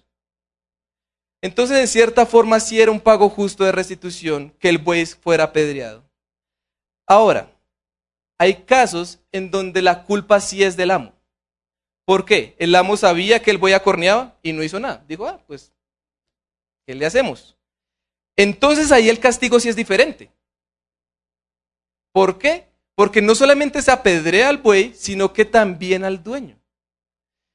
Entonces, 1.43 1.79
en 1.79 1.89
cierta 1.89 2.25
forma, 2.25 2.61
sí 2.61 2.81
era 2.81 2.93
un 2.93 3.01
pago 3.01 3.29
justo 3.29 3.65
de 3.65 3.73
restitución 3.73 4.55
que 4.61 4.69
el 4.69 4.79
buey 4.79 5.05
fuera 5.07 5.45
apedreado. 5.45 6.05
Ahora, 7.05 7.51
hay 8.39 8.63
casos 8.63 9.19
en 9.33 9.51
donde 9.51 9.83
la 9.83 10.05
culpa 10.05 10.41
sí 10.41 10.63
es 10.63 10.77
del 10.77 10.93
amo. 10.93 11.13
¿Por 12.05 12.25
qué? 12.25 12.55
El 12.59 12.75
amo 12.77 12.97
sabía 12.97 13.43
que 13.43 13.51
el 13.51 13.59
buey 13.59 13.75
acorneaba 13.75 14.39
y 14.43 14.53
no 14.53 14.63
hizo 14.63 14.79
nada. 14.79 15.05
Dijo, 15.09 15.27
ah, 15.27 15.41
pues, 15.47 15.73
¿qué 16.87 16.95
le 16.95 17.07
hacemos? 17.07 17.57
Entonces 18.37 18.93
ahí 18.93 19.09
el 19.09 19.19
castigo 19.19 19.61
sí 19.61 19.69
es 19.69 19.77
diferente. 19.77 20.31
¿Por 22.13 22.39
qué? 22.39 22.67
Porque 22.95 23.23
no 23.23 23.35
solamente 23.35 23.81
se 23.83 23.91
apedrea 23.91 24.49
al 24.49 24.59
buey, 24.59 24.93
sino 24.95 25.33
que 25.33 25.45
también 25.45 26.05
al 26.05 26.23
dueño. 26.23 26.59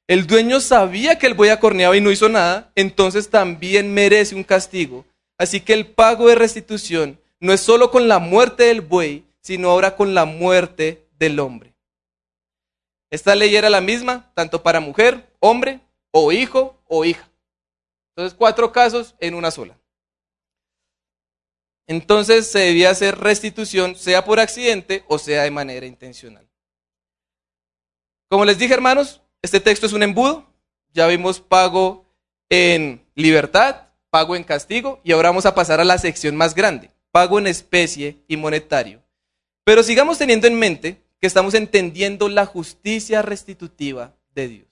El 0.08 0.26
dueño 0.26 0.60
sabía 0.60 1.18
que 1.18 1.26
el 1.26 1.34
buey 1.34 1.50
acorneaba 1.50 1.96
y 1.96 2.00
no 2.00 2.10
hizo 2.10 2.28
nada, 2.28 2.72
entonces 2.74 3.28
también 3.28 3.92
merece 3.92 4.34
un 4.34 4.42
castigo. 4.42 5.04
Así 5.36 5.60
que 5.60 5.74
el 5.74 5.86
pago 5.86 6.28
de 6.28 6.34
restitución 6.34 7.20
no 7.40 7.52
es 7.52 7.60
solo 7.60 7.90
con 7.90 8.08
la 8.08 8.18
muerte 8.18 8.64
del 8.64 8.80
buey, 8.80 9.24
sino 9.40 9.70
ahora 9.70 9.96
con 9.96 10.14
la 10.14 10.24
muerte 10.24 11.06
del 11.18 11.38
hombre. 11.38 11.74
Esta 13.10 13.34
ley 13.34 13.54
era 13.54 13.70
la 13.70 13.80
misma, 13.80 14.32
tanto 14.34 14.62
para 14.62 14.80
mujer, 14.80 15.30
hombre, 15.40 15.80
o 16.10 16.32
hijo 16.32 16.76
o 16.88 17.04
hija. 17.04 17.27
Entonces, 18.18 18.36
cuatro 18.36 18.72
casos 18.72 19.14
en 19.20 19.34
una 19.34 19.52
sola. 19.52 19.78
Entonces 21.86 22.48
se 22.48 22.58
debía 22.58 22.90
hacer 22.90 23.16
restitución, 23.16 23.94
sea 23.94 24.24
por 24.24 24.40
accidente 24.40 25.04
o 25.06 25.20
sea 25.20 25.44
de 25.44 25.52
manera 25.52 25.86
intencional. 25.86 26.44
Como 28.28 28.44
les 28.44 28.58
dije, 28.58 28.74
hermanos, 28.74 29.22
este 29.40 29.60
texto 29.60 29.86
es 29.86 29.92
un 29.92 30.02
embudo. 30.02 30.52
Ya 30.92 31.06
vimos 31.06 31.38
pago 31.40 32.06
en 32.48 33.06
libertad, 33.14 33.86
pago 34.10 34.34
en 34.34 34.42
castigo 34.42 35.00
y 35.04 35.12
ahora 35.12 35.28
vamos 35.28 35.46
a 35.46 35.54
pasar 35.54 35.78
a 35.78 35.84
la 35.84 35.98
sección 35.98 36.34
más 36.34 36.56
grande, 36.56 36.90
pago 37.12 37.38
en 37.38 37.46
especie 37.46 38.24
y 38.26 38.36
monetario. 38.36 39.00
Pero 39.62 39.84
sigamos 39.84 40.18
teniendo 40.18 40.48
en 40.48 40.58
mente 40.58 41.04
que 41.20 41.28
estamos 41.28 41.54
entendiendo 41.54 42.28
la 42.28 42.46
justicia 42.46 43.22
restitutiva 43.22 44.16
de 44.34 44.48
Dios. 44.48 44.67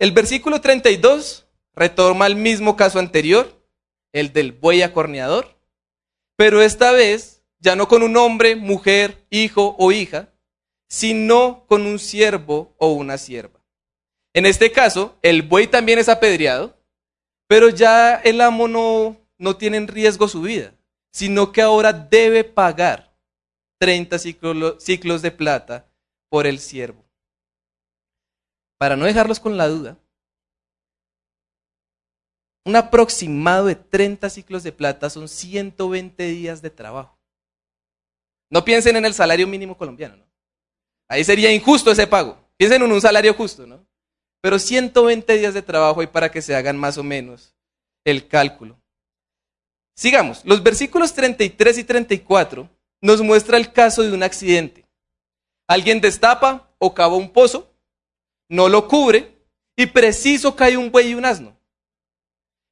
El 0.00 0.12
versículo 0.12 0.62
32 0.62 1.46
retoma 1.74 2.26
el 2.26 2.34
mismo 2.34 2.74
caso 2.74 2.98
anterior, 2.98 3.62
el 4.14 4.32
del 4.32 4.52
buey 4.52 4.80
acorneador, 4.80 5.58
pero 6.36 6.62
esta 6.62 6.90
vez 6.92 7.42
ya 7.58 7.76
no 7.76 7.86
con 7.86 8.02
un 8.02 8.16
hombre, 8.16 8.56
mujer, 8.56 9.26
hijo 9.28 9.76
o 9.78 9.92
hija, 9.92 10.32
sino 10.88 11.66
con 11.66 11.84
un 11.84 11.98
siervo 11.98 12.74
o 12.78 12.94
una 12.94 13.18
sierva. 13.18 13.60
En 14.32 14.46
este 14.46 14.72
caso, 14.72 15.18
el 15.20 15.42
buey 15.42 15.66
también 15.66 15.98
es 15.98 16.08
apedreado, 16.08 16.78
pero 17.46 17.68
ya 17.68 18.14
el 18.14 18.40
amo 18.40 18.68
no, 18.68 19.20
no 19.36 19.58
tiene 19.58 19.76
en 19.76 19.86
riesgo 19.86 20.28
su 20.28 20.40
vida, 20.40 20.72
sino 21.12 21.52
que 21.52 21.60
ahora 21.60 21.92
debe 21.92 22.44
pagar 22.44 23.14
30 23.78 24.18
ciclos 24.18 25.20
de 25.20 25.30
plata 25.30 25.90
por 26.30 26.46
el 26.46 26.58
siervo. 26.58 27.09
Para 28.80 28.96
no 28.96 29.04
dejarlos 29.04 29.38
con 29.38 29.58
la 29.58 29.68
duda, 29.68 29.98
un 32.64 32.76
aproximado 32.76 33.66
de 33.66 33.74
30 33.74 34.30
ciclos 34.30 34.62
de 34.62 34.72
plata 34.72 35.10
son 35.10 35.28
120 35.28 36.22
días 36.24 36.62
de 36.62 36.70
trabajo. 36.70 37.18
No 38.50 38.64
piensen 38.64 38.96
en 38.96 39.04
el 39.04 39.12
salario 39.12 39.46
mínimo 39.46 39.76
colombiano, 39.76 40.16
¿no? 40.16 40.24
Ahí 41.10 41.24
sería 41.24 41.52
injusto 41.52 41.90
ese 41.90 42.06
pago. 42.06 42.38
Piensen 42.56 42.80
en 42.82 42.90
un 42.90 43.00
salario 43.02 43.34
justo, 43.34 43.66
¿no? 43.66 43.86
Pero 44.40 44.58
120 44.58 45.36
días 45.36 45.52
de 45.52 45.60
trabajo 45.60 46.00
hay 46.00 46.06
para 46.06 46.30
que 46.30 46.40
se 46.40 46.54
hagan 46.54 46.78
más 46.78 46.96
o 46.96 47.02
menos 47.02 47.54
el 48.02 48.28
cálculo. 48.28 48.80
Sigamos, 49.94 50.42
los 50.46 50.62
versículos 50.62 51.12
33 51.12 51.76
y 51.76 51.84
34 51.84 52.70
nos 53.02 53.20
muestra 53.20 53.58
el 53.58 53.72
caso 53.72 54.00
de 54.02 54.12
un 54.12 54.22
accidente. 54.22 54.86
Alguien 55.68 56.00
destapa 56.00 56.72
o 56.78 56.94
cava 56.94 57.16
un 57.16 57.30
pozo, 57.30 57.69
no 58.50 58.68
lo 58.68 58.86
cubre 58.88 59.38
y 59.76 59.86
preciso 59.86 60.54
cae 60.54 60.76
un 60.76 60.90
buey 60.90 61.10
y 61.10 61.14
un 61.14 61.24
asno. 61.24 61.56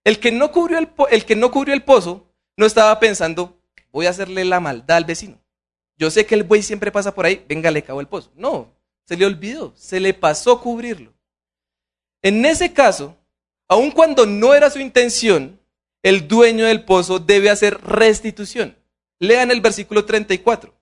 El 0.04 0.18
que 0.20 0.30
no 0.30 0.52
cubrió 0.52 0.78
el, 0.78 0.90
el, 1.10 1.24
que 1.24 1.36
no 1.36 1.50
cubrió 1.50 1.72
el 1.72 1.84
pozo 1.84 2.26
no 2.56 2.66
estaba 2.66 2.98
pensando, 2.98 3.58
voy 3.92 4.06
a 4.06 4.10
hacerle 4.10 4.44
la 4.44 4.60
maldad 4.60 4.98
al 4.98 5.04
vecino. 5.04 5.40
Yo 5.96 6.10
sé 6.10 6.26
que 6.26 6.34
el 6.34 6.42
buey 6.42 6.62
siempre 6.62 6.92
pasa 6.92 7.14
por 7.14 7.24
ahí, 7.24 7.44
venga, 7.48 7.70
le 7.70 7.82
cago 7.82 8.00
el 8.00 8.08
pozo. 8.08 8.32
No, 8.34 8.74
se 9.06 9.16
le 9.16 9.24
olvidó, 9.24 9.72
se 9.76 10.00
le 10.00 10.12
pasó 10.14 10.60
cubrirlo. 10.60 11.14
En 12.22 12.44
ese 12.44 12.72
caso, 12.72 13.16
aun 13.68 13.92
cuando 13.92 14.26
no 14.26 14.54
era 14.54 14.70
su 14.70 14.80
intención, 14.80 15.60
el 16.02 16.26
dueño 16.26 16.66
del 16.66 16.84
pozo 16.84 17.20
debe 17.20 17.50
hacer 17.50 17.80
restitución. 17.82 18.76
Lean 19.20 19.50
el 19.50 19.60
versículo 19.60 20.04
34. 20.04 20.74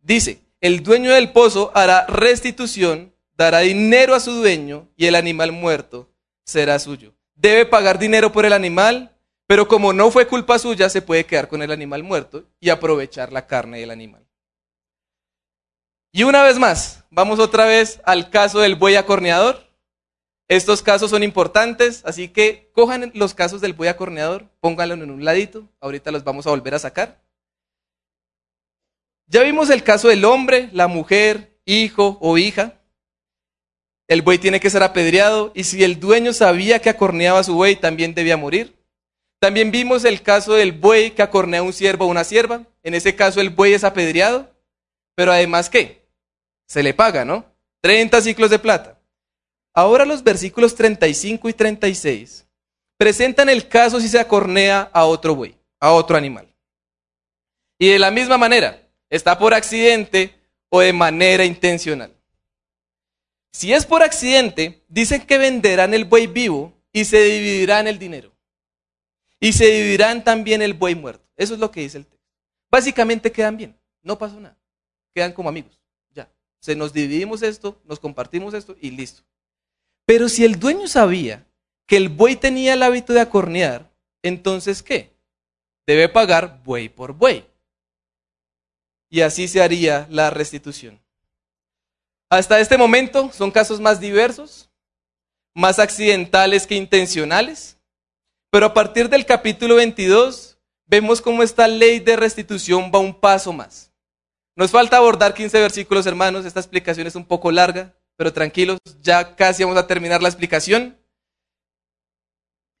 Dice, 0.00 0.42
el 0.60 0.82
dueño 0.82 1.12
del 1.12 1.32
pozo 1.32 1.72
hará 1.74 2.06
restitución, 2.06 3.09
dará 3.40 3.60
dinero 3.60 4.14
a 4.14 4.20
su 4.20 4.32
dueño 4.32 4.86
y 4.96 5.06
el 5.06 5.14
animal 5.14 5.50
muerto 5.50 6.10
será 6.44 6.78
suyo. 6.78 7.14
Debe 7.34 7.64
pagar 7.64 7.98
dinero 7.98 8.32
por 8.32 8.44
el 8.44 8.52
animal, 8.52 9.16
pero 9.46 9.66
como 9.66 9.94
no 9.94 10.10
fue 10.10 10.26
culpa 10.26 10.58
suya, 10.58 10.90
se 10.90 11.00
puede 11.00 11.24
quedar 11.24 11.48
con 11.48 11.62
el 11.62 11.70
animal 11.70 12.02
muerto 12.02 12.44
y 12.60 12.68
aprovechar 12.68 13.32
la 13.32 13.46
carne 13.46 13.80
del 13.80 13.92
animal. 13.92 14.26
Y 16.12 16.24
una 16.24 16.42
vez 16.42 16.58
más, 16.58 17.04
vamos 17.10 17.38
otra 17.38 17.64
vez 17.64 18.02
al 18.04 18.28
caso 18.28 18.58
del 18.60 18.74
buey 18.74 18.96
acorneador. 18.96 19.66
Estos 20.46 20.82
casos 20.82 21.10
son 21.10 21.22
importantes, 21.22 22.02
así 22.04 22.28
que 22.28 22.70
cojan 22.74 23.10
los 23.14 23.32
casos 23.32 23.62
del 23.62 23.72
buey 23.72 23.88
acorneador, 23.88 24.50
pónganlos 24.60 24.98
en 24.98 25.10
un 25.10 25.24
ladito, 25.24 25.66
ahorita 25.80 26.10
los 26.10 26.24
vamos 26.24 26.46
a 26.46 26.50
volver 26.50 26.74
a 26.74 26.78
sacar. 26.78 27.22
Ya 29.28 29.42
vimos 29.44 29.70
el 29.70 29.82
caso 29.82 30.08
del 30.08 30.26
hombre, 30.26 30.68
la 30.72 30.88
mujer, 30.88 31.58
hijo 31.64 32.18
o 32.20 32.36
hija. 32.36 32.79
El 34.10 34.22
buey 34.22 34.38
tiene 34.38 34.58
que 34.58 34.70
ser 34.70 34.82
apedreado 34.82 35.52
y 35.54 35.62
si 35.62 35.84
el 35.84 36.00
dueño 36.00 36.32
sabía 36.32 36.80
que 36.80 36.90
acorneaba 36.90 37.38
a 37.38 37.44
su 37.44 37.54
buey, 37.54 37.76
también 37.76 38.12
debía 38.12 38.36
morir. 38.36 38.74
También 39.38 39.70
vimos 39.70 40.04
el 40.04 40.20
caso 40.20 40.54
del 40.54 40.72
buey 40.72 41.12
que 41.12 41.22
acornea 41.22 41.60
a 41.60 41.62
un 41.62 41.72
siervo 41.72 42.06
o 42.06 42.08
una 42.08 42.24
sierva. 42.24 42.66
En 42.82 42.94
ese 42.94 43.14
caso 43.14 43.40
el 43.40 43.50
buey 43.50 43.72
es 43.72 43.84
apedreado, 43.84 44.50
pero 45.14 45.30
además 45.30 45.70
¿qué? 45.70 46.08
Se 46.66 46.82
le 46.82 46.92
paga, 46.92 47.24
¿no? 47.24 47.44
30 47.82 48.20
ciclos 48.20 48.50
de 48.50 48.58
plata. 48.58 48.98
Ahora 49.72 50.04
los 50.04 50.24
versículos 50.24 50.74
35 50.74 51.48
y 51.48 51.52
36 51.52 52.48
presentan 52.96 53.48
el 53.48 53.68
caso 53.68 54.00
si 54.00 54.08
se 54.08 54.18
acornea 54.18 54.90
a 54.92 55.04
otro 55.04 55.36
buey, 55.36 55.56
a 55.78 55.92
otro 55.92 56.16
animal. 56.16 56.52
Y 57.78 57.90
de 57.90 58.00
la 58.00 58.10
misma 58.10 58.36
manera, 58.36 58.82
está 59.08 59.38
por 59.38 59.54
accidente 59.54 60.34
o 60.68 60.80
de 60.80 60.92
manera 60.92 61.44
intencional. 61.44 62.12
Si 63.52 63.72
es 63.72 63.84
por 63.84 64.02
accidente, 64.02 64.84
dicen 64.88 65.26
que 65.26 65.38
venderán 65.38 65.92
el 65.94 66.04
buey 66.04 66.26
vivo 66.26 66.72
y 66.92 67.04
se 67.04 67.22
dividirán 67.22 67.86
el 67.86 67.98
dinero. 67.98 68.32
Y 69.40 69.52
se 69.52 69.66
dividirán 69.66 70.22
también 70.22 70.62
el 70.62 70.74
buey 70.74 70.94
muerto. 70.94 71.26
Eso 71.36 71.54
es 71.54 71.60
lo 71.60 71.70
que 71.70 71.80
dice 71.80 71.98
el 71.98 72.06
texto. 72.06 72.26
Básicamente 72.70 73.32
quedan 73.32 73.56
bien, 73.56 73.76
no 74.02 74.18
pasó 74.18 74.38
nada. 74.38 74.56
Quedan 75.14 75.32
como 75.32 75.48
amigos. 75.48 75.80
Ya. 76.14 76.30
Se 76.60 76.76
nos 76.76 76.92
dividimos 76.92 77.42
esto, 77.42 77.80
nos 77.84 77.98
compartimos 77.98 78.54
esto 78.54 78.76
y 78.80 78.90
listo. 78.90 79.22
Pero 80.06 80.28
si 80.28 80.44
el 80.44 80.58
dueño 80.58 80.86
sabía 80.86 81.46
que 81.86 81.96
el 81.96 82.08
buey 82.08 82.36
tenía 82.36 82.74
el 82.74 82.82
hábito 82.82 83.12
de 83.12 83.20
acornear, 83.20 83.90
entonces 84.22 84.82
¿qué? 84.82 85.12
Debe 85.86 86.08
pagar 86.08 86.62
buey 86.62 86.88
por 86.88 87.14
buey. 87.14 87.44
Y 89.08 89.22
así 89.22 89.48
se 89.48 89.60
haría 89.60 90.06
la 90.08 90.30
restitución. 90.30 90.99
Hasta 92.30 92.60
este 92.60 92.78
momento 92.78 93.32
son 93.32 93.50
casos 93.50 93.80
más 93.80 93.98
diversos, 93.98 94.70
más 95.52 95.80
accidentales 95.80 96.64
que 96.64 96.76
intencionales, 96.76 97.76
pero 98.50 98.66
a 98.66 98.74
partir 98.74 99.08
del 99.08 99.26
capítulo 99.26 99.74
22 99.74 100.56
vemos 100.86 101.20
cómo 101.20 101.42
esta 101.42 101.66
ley 101.66 101.98
de 101.98 102.14
restitución 102.14 102.92
va 102.94 103.00
un 103.00 103.12
paso 103.12 103.52
más. 103.52 103.92
Nos 104.54 104.70
falta 104.70 104.96
abordar 104.96 105.34
15 105.34 105.60
versículos, 105.60 106.06
hermanos, 106.06 106.44
esta 106.44 106.60
explicación 106.60 107.08
es 107.08 107.16
un 107.16 107.24
poco 107.24 107.50
larga, 107.50 107.96
pero 108.16 108.32
tranquilos, 108.32 108.78
ya 109.00 109.34
casi 109.34 109.64
vamos 109.64 109.78
a 109.78 109.88
terminar 109.88 110.22
la 110.22 110.28
explicación. 110.28 110.96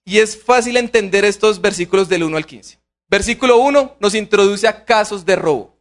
Y 0.04 0.18
es 0.18 0.40
fácil 0.40 0.76
entender 0.76 1.24
estos 1.24 1.60
versículos 1.60 2.08
del 2.08 2.22
1 2.22 2.36
al 2.36 2.46
15. 2.46 2.80
Versículo 3.08 3.58
1 3.58 3.96
nos 3.98 4.14
introduce 4.14 4.68
a 4.68 4.84
casos 4.84 5.24
de 5.24 5.34
robo. 5.34 5.76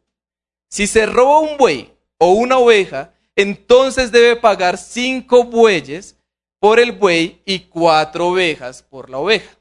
Si 0.69 0.87
se 0.87 1.05
roba 1.05 1.39
un 1.39 1.57
buey 1.57 1.93
o 2.17 2.31
una 2.31 2.57
oveja, 2.57 3.13
entonces 3.41 4.11
debe 4.11 4.35
pagar 4.35 4.77
cinco 4.77 5.45
bueyes 5.45 6.17
por 6.59 6.77
el 6.77 6.91
buey 6.91 7.41
y 7.45 7.59
cuatro 7.59 8.27
ovejas 8.27 8.83
por 8.83 9.09
la 9.09 9.17
oveja. 9.17 9.57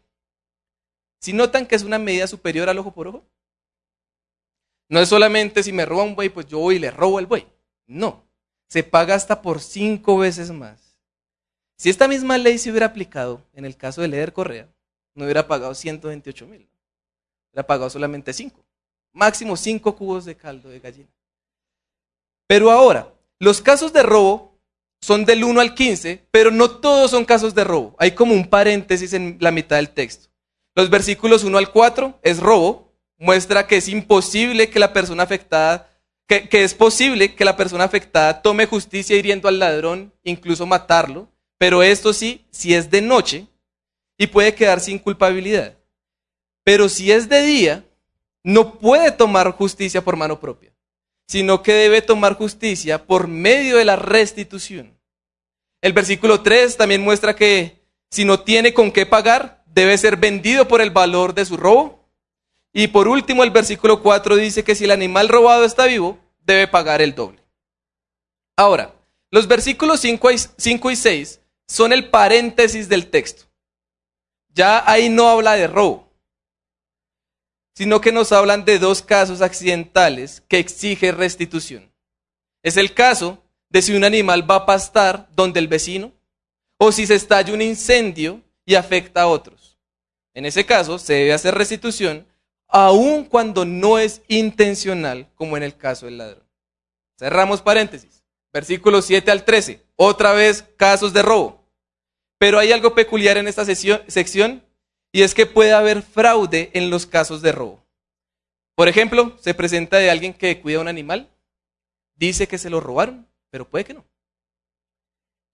Si 1.20 1.32
notan 1.32 1.64
que 1.64 1.76
es 1.76 1.84
una 1.84 1.96
medida 1.96 2.26
superior 2.26 2.68
al 2.68 2.78
ojo 2.78 2.92
por 2.92 3.06
ojo, 3.06 3.24
no 4.88 4.98
es 4.98 5.08
solamente 5.08 5.62
si 5.62 5.72
me 5.72 5.86
roba 5.86 6.02
un 6.02 6.16
buey, 6.16 6.28
pues 6.28 6.46
yo 6.46 6.58
voy 6.58 6.74
y 6.74 6.78
le 6.80 6.90
robo 6.90 7.20
el 7.20 7.26
buey. 7.26 7.46
No, 7.86 8.24
se 8.68 8.82
paga 8.82 9.14
hasta 9.14 9.42
por 9.42 9.60
cinco 9.60 10.18
veces 10.18 10.50
más. 10.50 10.96
Si 11.76 11.88
esta 11.88 12.08
misma 12.08 12.36
ley 12.36 12.58
se 12.58 12.70
hubiera 12.70 12.86
aplicado 12.86 13.46
en 13.54 13.64
el 13.64 13.76
caso 13.76 14.02
de 14.02 14.08
Leder 14.08 14.32
Correa, 14.32 14.68
no 15.14 15.22
hubiera 15.22 15.46
pagado 15.46 15.72
128 15.72 16.46
mil, 16.48 16.68
hubiera 17.52 17.64
pagado 17.64 17.90
solamente 17.90 18.32
cinco, 18.32 18.64
máximo 19.12 19.56
cinco 19.56 19.94
cubos 19.94 20.24
de 20.24 20.36
caldo 20.36 20.68
de 20.68 20.80
gallina. 20.80 21.10
Pero 22.48 22.72
ahora, 22.72 23.14
los 23.40 23.62
casos 23.62 23.92
de 23.92 24.02
robo 24.02 24.58
son 25.00 25.24
del 25.24 25.44
1 25.44 25.60
al 25.60 25.74
15, 25.74 26.26
pero 26.30 26.50
no 26.50 26.70
todos 26.70 27.12
son 27.12 27.24
casos 27.24 27.54
de 27.54 27.64
robo. 27.64 27.94
Hay 27.98 28.12
como 28.12 28.34
un 28.34 28.48
paréntesis 28.48 29.12
en 29.12 29.36
la 29.40 29.52
mitad 29.52 29.76
del 29.76 29.90
texto. 29.90 30.28
Los 30.74 30.90
versículos 30.90 31.44
1 31.44 31.56
al 31.56 31.70
4 31.70 32.18
es 32.22 32.40
robo, 32.40 32.92
muestra 33.16 33.66
que 33.66 33.76
es 33.76 33.88
imposible 33.88 34.70
que 34.70 34.80
la 34.80 34.92
persona 34.92 35.22
afectada, 35.22 35.88
que, 36.26 36.48
es 36.50 36.74
posible 36.74 37.34
que 37.34 37.44
la 37.44 37.56
persona 37.56 37.84
afectada 37.84 38.42
tome 38.42 38.66
justicia 38.66 39.16
hiriendo 39.16 39.48
al 39.48 39.58
ladrón, 39.58 40.12
incluso 40.24 40.66
matarlo, 40.66 41.28
pero 41.58 41.82
esto 41.82 42.12
sí, 42.12 42.44
si 42.50 42.74
es 42.74 42.90
de 42.90 43.02
noche 43.02 43.46
y 44.16 44.26
puede 44.26 44.54
quedar 44.54 44.80
sin 44.80 44.98
culpabilidad. 44.98 45.76
Pero 46.64 46.88
si 46.88 47.12
es 47.12 47.28
de 47.28 47.42
día, 47.42 47.84
no 48.42 48.78
puede 48.78 49.12
tomar 49.12 49.52
justicia 49.52 50.02
por 50.02 50.16
mano 50.16 50.38
propia 50.40 50.72
sino 51.28 51.62
que 51.62 51.74
debe 51.74 52.00
tomar 52.00 52.34
justicia 52.34 53.04
por 53.06 53.28
medio 53.28 53.76
de 53.76 53.84
la 53.84 53.96
restitución. 53.96 54.98
El 55.82 55.92
versículo 55.92 56.40
3 56.40 56.76
también 56.76 57.02
muestra 57.02 57.36
que 57.36 57.84
si 58.10 58.24
no 58.24 58.40
tiene 58.40 58.72
con 58.72 58.90
qué 58.90 59.04
pagar, 59.04 59.62
debe 59.66 59.96
ser 59.98 60.16
vendido 60.16 60.66
por 60.66 60.80
el 60.80 60.90
valor 60.90 61.34
de 61.34 61.44
su 61.44 61.56
robo. 61.58 62.08
Y 62.72 62.88
por 62.88 63.06
último, 63.06 63.44
el 63.44 63.50
versículo 63.50 64.02
4 64.02 64.36
dice 64.36 64.64
que 64.64 64.74
si 64.74 64.84
el 64.84 64.90
animal 64.90 65.28
robado 65.28 65.64
está 65.64 65.84
vivo, 65.84 66.18
debe 66.44 66.66
pagar 66.66 67.02
el 67.02 67.14
doble. 67.14 67.42
Ahora, 68.56 68.94
los 69.30 69.46
versículos 69.46 70.00
5 70.00 70.90
y 70.90 70.96
6 70.96 71.40
son 71.66 71.92
el 71.92 72.08
paréntesis 72.08 72.88
del 72.88 73.08
texto. 73.08 73.44
Ya 74.54 74.82
ahí 74.90 75.10
no 75.10 75.28
habla 75.28 75.52
de 75.54 75.66
robo 75.66 76.07
sino 77.78 78.00
que 78.00 78.10
nos 78.10 78.32
hablan 78.32 78.64
de 78.64 78.80
dos 78.80 79.02
casos 79.02 79.40
accidentales 79.40 80.42
que 80.48 80.58
exige 80.58 81.12
restitución. 81.12 81.92
Es 82.60 82.76
el 82.76 82.92
caso 82.92 83.40
de 83.68 83.82
si 83.82 83.94
un 83.94 84.02
animal 84.02 84.50
va 84.50 84.56
a 84.56 84.66
pastar 84.66 85.28
donde 85.36 85.60
el 85.60 85.68
vecino 85.68 86.12
o 86.76 86.90
si 86.90 87.06
se 87.06 87.14
estalla 87.14 87.54
un 87.54 87.62
incendio 87.62 88.42
y 88.66 88.74
afecta 88.74 89.22
a 89.22 89.26
otros. 89.28 89.78
En 90.34 90.44
ese 90.44 90.66
caso 90.66 90.98
se 90.98 91.12
debe 91.12 91.32
hacer 91.32 91.54
restitución 91.54 92.26
aun 92.66 93.24
cuando 93.24 93.64
no 93.64 94.00
es 94.00 94.22
intencional, 94.26 95.30
como 95.36 95.56
en 95.56 95.62
el 95.62 95.76
caso 95.76 96.06
del 96.06 96.18
ladrón. 96.18 96.48
Cerramos 97.16 97.62
paréntesis. 97.62 98.24
Versículos 98.52 99.04
7 99.04 99.30
al 99.30 99.44
13. 99.44 99.86
Otra 99.94 100.32
vez 100.32 100.64
casos 100.76 101.12
de 101.12 101.22
robo. 101.22 101.64
Pero 102.38 102.58
hay 102.58 102.72
algo 102.72 102.96
peculiar 102.96 103.36
en 103.36 103.46
esta 103.46 103.64
sección 103.64 104.64
y 105.12 105.22
es 105.22 105.34
que 105.34 105.46
puede 105.46 105.72
haber 105.72 106.02
fraude 106.02 106.70
en 106.74 106.90
los 106.90 107.06
casos 107.06 107.42
de 107.42 107.52
robo. 107.52 107.82
Por 108.74 108.88
ejemplo, 108.88 109.36
se 109.40 109.54
presenta 109.54 109.96
de 109.96 110.10
alguien 110.10 110.34
que 110.34 110.60
cuida 110.60 110.80
un 110.80 110.88
animal, 110.88 111.28
dice 112.14 112.46
que 112.46 112.58
se 112.58 112.70
lo 112.70 112.80
robaron, 112.80 113.26
pero 113.50 113.68
puede 113.68 113.84
que 113.84 113.94
no. 113.94 114.04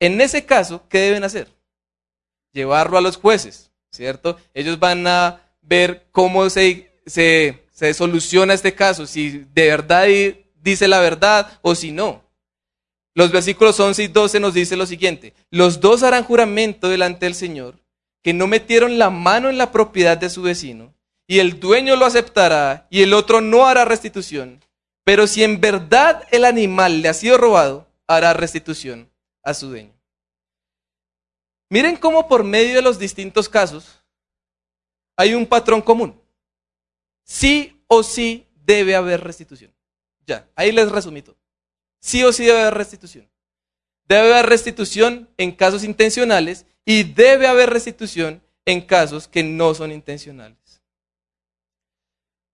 En 0.01 0.21
ese 0.21 0.45
caso, 0.45 0.87
¿qué 0.89 0.99
deben 0.99 1.25
hacer? 1.25 1.49
Llevarlo 2.53 2.99
a 2.99 3.01
los 3.01 3.17
jueces, 3.17 3.71
¿cierto? 3.91 4.39
Ellos 4.53 4.79
van 4.79 5.07
a 5.07 5.41
ver 5.63 6.07
cómo 6.13 6.51
se, 6.51 7.01
se, 7.07 7.65
se 7.73 7.95
soluciona 7.95 8.55
este 8.55 8.75
caso, 8.75 9.07
si 9.07 9.47
de 9.55 9.69
verdad 9.69 10.07
dice 10.61 10.89
la 10.89 11.01
verdad 11.01 11.59
o 11.63 11.75
si 11.75 11.93
no. 11.93 12.23
Los 13.15 13.31
versículos 13.31 13.79
11 13.79 14.03
y 14.03 14.09
12 14.09 14.41
nos 14.41 14.55
dice 14.55 14.77
lo 14.77 14.87
siguiente, 14.87 15.33
los 15.51 15.81
dos 15.81 16.03
harán 16.03 16.25
juramento 16.25 16.89
delante 16.89 17.27
del 17.27 17.35
Señor 17.35 17.84
que 18.25 18.33
no 18.33 18.47
metieron 18.47 18.99
la 18.99 19.11
mano 19.11 19.51
en 19.51 19.59
la 19.59 19.71
propiedad 19.71 20.17
de 20.17 20.31
su 20.31 20.41
vecino, 20.41 20.95
y 21.27 21.41
el 21.41 21.61
dueño 21.61 21.95
lo 21.95 22.07
aceptará 22.07 22.87
y 22.91 23.03
el 23.03 23.13
otro 23.13 23.43
no 23.43 23.67
hará 23.67 23.85
restitución. 23.85 24.65
Pero 25.05 25.27
si 25.27 25.45
en 25.45 25.61
verdad 25.61 26.27
el 26.31 26.47
animal 26.47 27.03
le 27.03 27.11
ha 27.11 27.15
sido 27.15 27.37
robado, 27.37 27.87
hará 28.07 28.33
restitución 28.33 29.11
a 29.43 29.53
su 29.53 29.69
dueño. 29.69 29.93
Miren 31.69 31.97
cómo 31.97 32.27
por 32.27 32.45
medio 32.45 32.75
de 32.75 32.83
los 32.83 32.99
distintos 32.99 33.49
casos 33.49 34.03
hay 35.17 35.35
un 35.35 35.47
patrón 35.47 35.83
común. 35.83 36.19
Sí 37.25 37.79
o 37.89 38.03
sí 38.03 38.47
debe 38.65 38.97
haber 38.97 39.23
restitución. 39.23 39.75
Ya, 40.27 40.49
ahí 40.57 40.73
les 40.73 40.91
resumí 40.91 41.21
todo. 41.21 41.37
Sí 42.01 42.25
o 42.25 42.33
sí 42.33 42.47
debe 42.47 42.63
haber 42.63 42.75
restitución. 42.75 43.29
Debe 44.07 44.33
haber 44.33 44.47
restitución 44.47 45.29
en 45.37 45.53
casos 45.53 45.85
intencionales 45.85 46.67
y 46.85 47.05
debe 47.05 47.47
haber 47.47 47.71
restitución 47.71 48.43
en 48.67 48.81
casos 48.81 49.29
que 49.29 49.43
no 49.43 49.75
son 49.75 49.93
intencionales. 49.93 50.83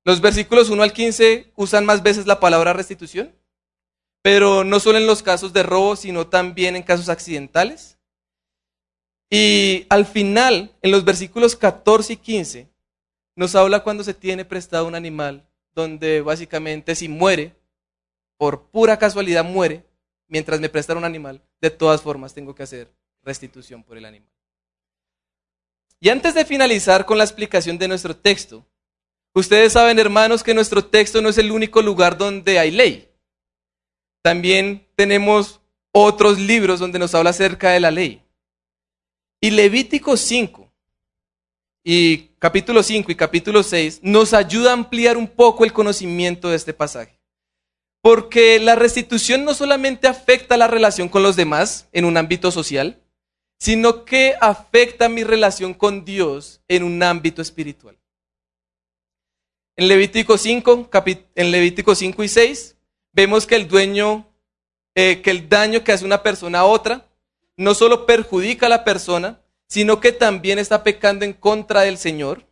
Los 0.04 0.20
versículos 0.20 0.70
1 0.70 0.82
al 0.82 0.92
15 0.92 1.52
usan 1.56 1.84
más 1.84 2.02
veces 2.02 2.26
la 2.26 2.40
palabra 2.40 2.72
restitución, 2.72 3.34
pero 4.22 4.64
no 4.64 4.80
solo 4.80 4.98
en 4.98 5.06
los 5.06 5.22
casos 5.22 5.52
de 5.52 5.62
robo, 5.62 5.96
sino 5.96 6.26
también 6.26 6.76
en 6.76 6.82
casos 6.82 7.08
accidentales. 7.08 7.98
Y 9.30 9.86
al 9.88 10.06
final, 10.06 10.74
en 10.82 10.90
los 10.90 11.04
versículos 11.04 11.54
14 11.54 12.14
y 12.14 12.16
15, 12.16 12.68
nos 13.36 13.54
habla 13.54 13.82
cuando 13.82 14.02
se 14.02 14.14
tiene 14.14 14.44
prestado 14.44 14.86
un 14.86 14.94
animal, 14.94 15.46
donde 15.74 16.20
básicamente 16.20 16.94
si 16.94 17.08
muere, 17.08 17.54
por 18.36 18.62
pura 18.70 18.98
casualidad 18.98 19.44
muere, 19.44 19.84
mientras 20.28 20.60
me 20.60 20.68
prestan 20.68 20.98
un 20.98 21.04
animal, 21.04 21.42
de 21.60 21.70
todas 21.70 22.00
formas 22.02 22.34
tengo 22.34 22.54
que 22.54 22.62
hacer 22.62 22.90
restitución 23.22 23.82
por 23.82 23.96
el 23.96 24.04
animal. 24.04 24.30
Y 26.00 26.08
antes 26.08 26.34
de 26.34 26.44
finalizar 26.44 27.04
con 27.04 27.18
la 27.18 27.24
explicación 27.24 27.78
de 27.78 27.88
nuestro 27.88 28.16
texto, 28.16 28.66
ustedes 29.34 29.74
saben, 29.74 29.98
hermanos, 29.98 30.42
que 30.42 30.54
nuestro 30.54 30.84
texto 30.84 31.20
no 31.20 31.28
es 31.28 31.38
el 31.38 31.52
único 31.52 31.82
lugar 31.82 32.16
donde 32.16 32.58
hay 32.58 32.70
ley. 32.70 33.10
También 34.22 34.86
tenemos 34.96 35.60
otros 35.92 36.38
libros 36.38 36.80
donde 36.80 36.98
nos 36.98 37.14
habla 37.14 37.30
acerca 37.30 37.70
de 37.70 37.80
la 37.80 37.90
ley. 37.90 38.22
Y 39.40 39.50
Levítico 39.50 40.16
5 40.16 40.70
y 41.82 42.28
capítulo 42.38 42.82
5 42.82 43.10
y 43.10 43.14
capítulo 43.14 43.62
6 43.62 44.00
nos 44.02 44.34
ayuda 44.34 44.70
a 44.70 44.74
ampliar 44.74 45.16
un 45.16 45.26
poco 45.26 45.64
el 45.64 45.72
conocimiento 45.72 46.50
de 46.50 46.56
este 46.56 46.74
pasaje. 46.74 47.18
Porque 48.02 48.58
la 48.60 48.76
restitución 48.76 49.44
no 49.44 49.52
solamente 49.52 50.08
afecta 50.08 50.56
la 50.56 50.66
relación 50.66 51.08
con 51.08 51.22
los 51.22 51.36
demás 51.36 51.88
en 51.92 52.06
un 52.06 52.16
ámbito 52.16 52.50
social, 52.50 53.02
sino 53.60 54.06
que 54.06 54.34
afecta 54.40 55.10
mi 55.10 55.22
relación 55.22 55.74
con 55.74 56.04
Dios 56.04 56.62
en 56.66 56.82
un 56.82 57.02
ámbito 57.02 57.42
espiritual. 57.42 57.96
En 59.76 59.86
Levítico 59.86 60.38
5, 60.38 60.88
en 61.34 61.50
Levítico 61.50 61.94
5 61.94 62.24
y 62.24 62.28
6, 62.28 62.76
vemos 63.12 63.46
que 63.46 63.56
el 63.56 63.68
dueño, 63.68 64.26
eh, 64.94 65.20
que 65.20 65.30
el 65.30 65.48
daño 65.48 65.84
que 65.84 65.92
hace 65.92 66.06
una 66.06 66.22
persona 66.22 66.60
a 66.60 66.64
otra, 66.64 67.06
no 67.56 67.74
solo 67.74 68.06
perjudica 68.06 68.64
a 68.64 68.70
la 68.70 68.82
persona, 68.82 69.42
sino 69.66 70.00
que 70.00 70.12
también 70.12 70.58
está 70.58 70.82
pecando 70.82 71.26
en 71.26 71.34
contra 71.34 71.82
del 71.82 71.98
Señor. 71.98 72.46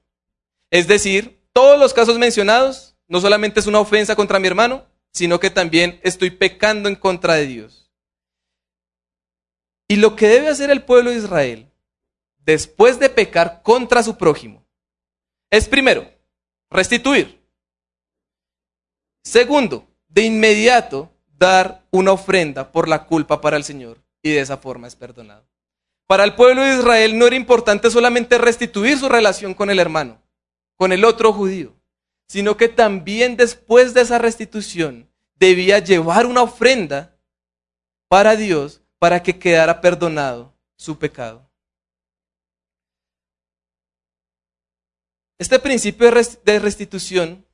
Es 0.71 0.89
decir, 0.89 1.41
todos 1.55 1.79
los 1.81 1.95
casos 1.95 2.19
mencionados, 2.19 2.97
no 3.09 3.21
solamente 3.21 3.61
es 3.61 3.67
una 3.67 3.81
ofensa 3.81 4.15
contra 4.15 4.39
mi 4.39 4.47
hermano, 4.47 4.85
sino 5.11 5.41
que 5.41 5.49
también 5.49 5.99
estoy 6.03 6.31
pecando 6.31 6.89
en 6.89 6.97
contra 6.97 7.35
de 7.35 7.47
Dios. 7.47 7.88
Y 9.89 9.97
lo 9.97 10.15
que 10.15 10.29
debe 10.29 10.49
hacer 10.49 10.71
el 10.71 10.85
pueblo 10.85 11.11
de 11.11 11.17
Israel, 11.17 11.73
después 12.45 12.99
de 12.99 13.09
pecar 13.09 13.63
contra 13.63 14.03
su 14.03 14.19
prójimo, 14.19 14.65
es 15.51 15.67
primero, 15.67 16.11
restituir. 16.71 17.43
Segundo, 19.25 19.89
de 20.09 20.23
inmediato 20.23 21.11
dar 21.39 21.87
una 21.91 22.13
ofrenda 22.13 22.71
por 22.71 22.89
la 22.89 23.07
culpa 23.07 23.41
para 23.41 23.57
el 23.57 23.65
Señor 23.65 23.99
y 24.23 24.31
de 24.31 24.41
esa 24.41 24.59
forma 24.59 24.87
es 24.87 24.97
perdonado. 24.97 25.47
Para 26.07 26.25
el 26.25 26.35
pueblo 26.35 26.63
de 26.63 26.75
Israel 26.79 27.19
no 27.19 27.27
era 27.27 27.37
importante 27.37 27.91
solamente 27.91 28.39
restituir 28.39 28.99
su 28.99 29.09
relación 29.09 29.55
con 29.55 29.71
el 29.71 29.79
hermano, 29.79 30.21
con 30.77 30.93
el 30.93 31.05
otro 31.05 31.33
judío, 31.33 31.75
sino 32.27 32.57
que 32.57 32.69
también 32.69 33.37
después 33.37 33.95
de 33.95 34.03
esa 34.03 34.19
restitución 34.19 35.11
debía 35.35 35.79
llevar 35.79 36.27
una 36.27 36.43
ofrenda 36.43 37.17
para 38.09 38.37
Dios 38.37 38.83
para 38.99 39.23
que 39.23 39.39
quedara 39.39 39.81
perdonado 39.81 40.55
su 40.77 40.99
pecado. 40.99 41.49
Este 45.39 45.59
principio 45.59 46.11
de 46.45 46.59
restitución 46.59 47.47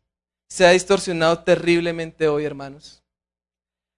se 0.48 0.66
ha 0.66 0.70
distorsionado 0.70 1.42
terriblemente 1.42 2.28
hoy, 2.28 2.44
hermanos. 2.44 3.02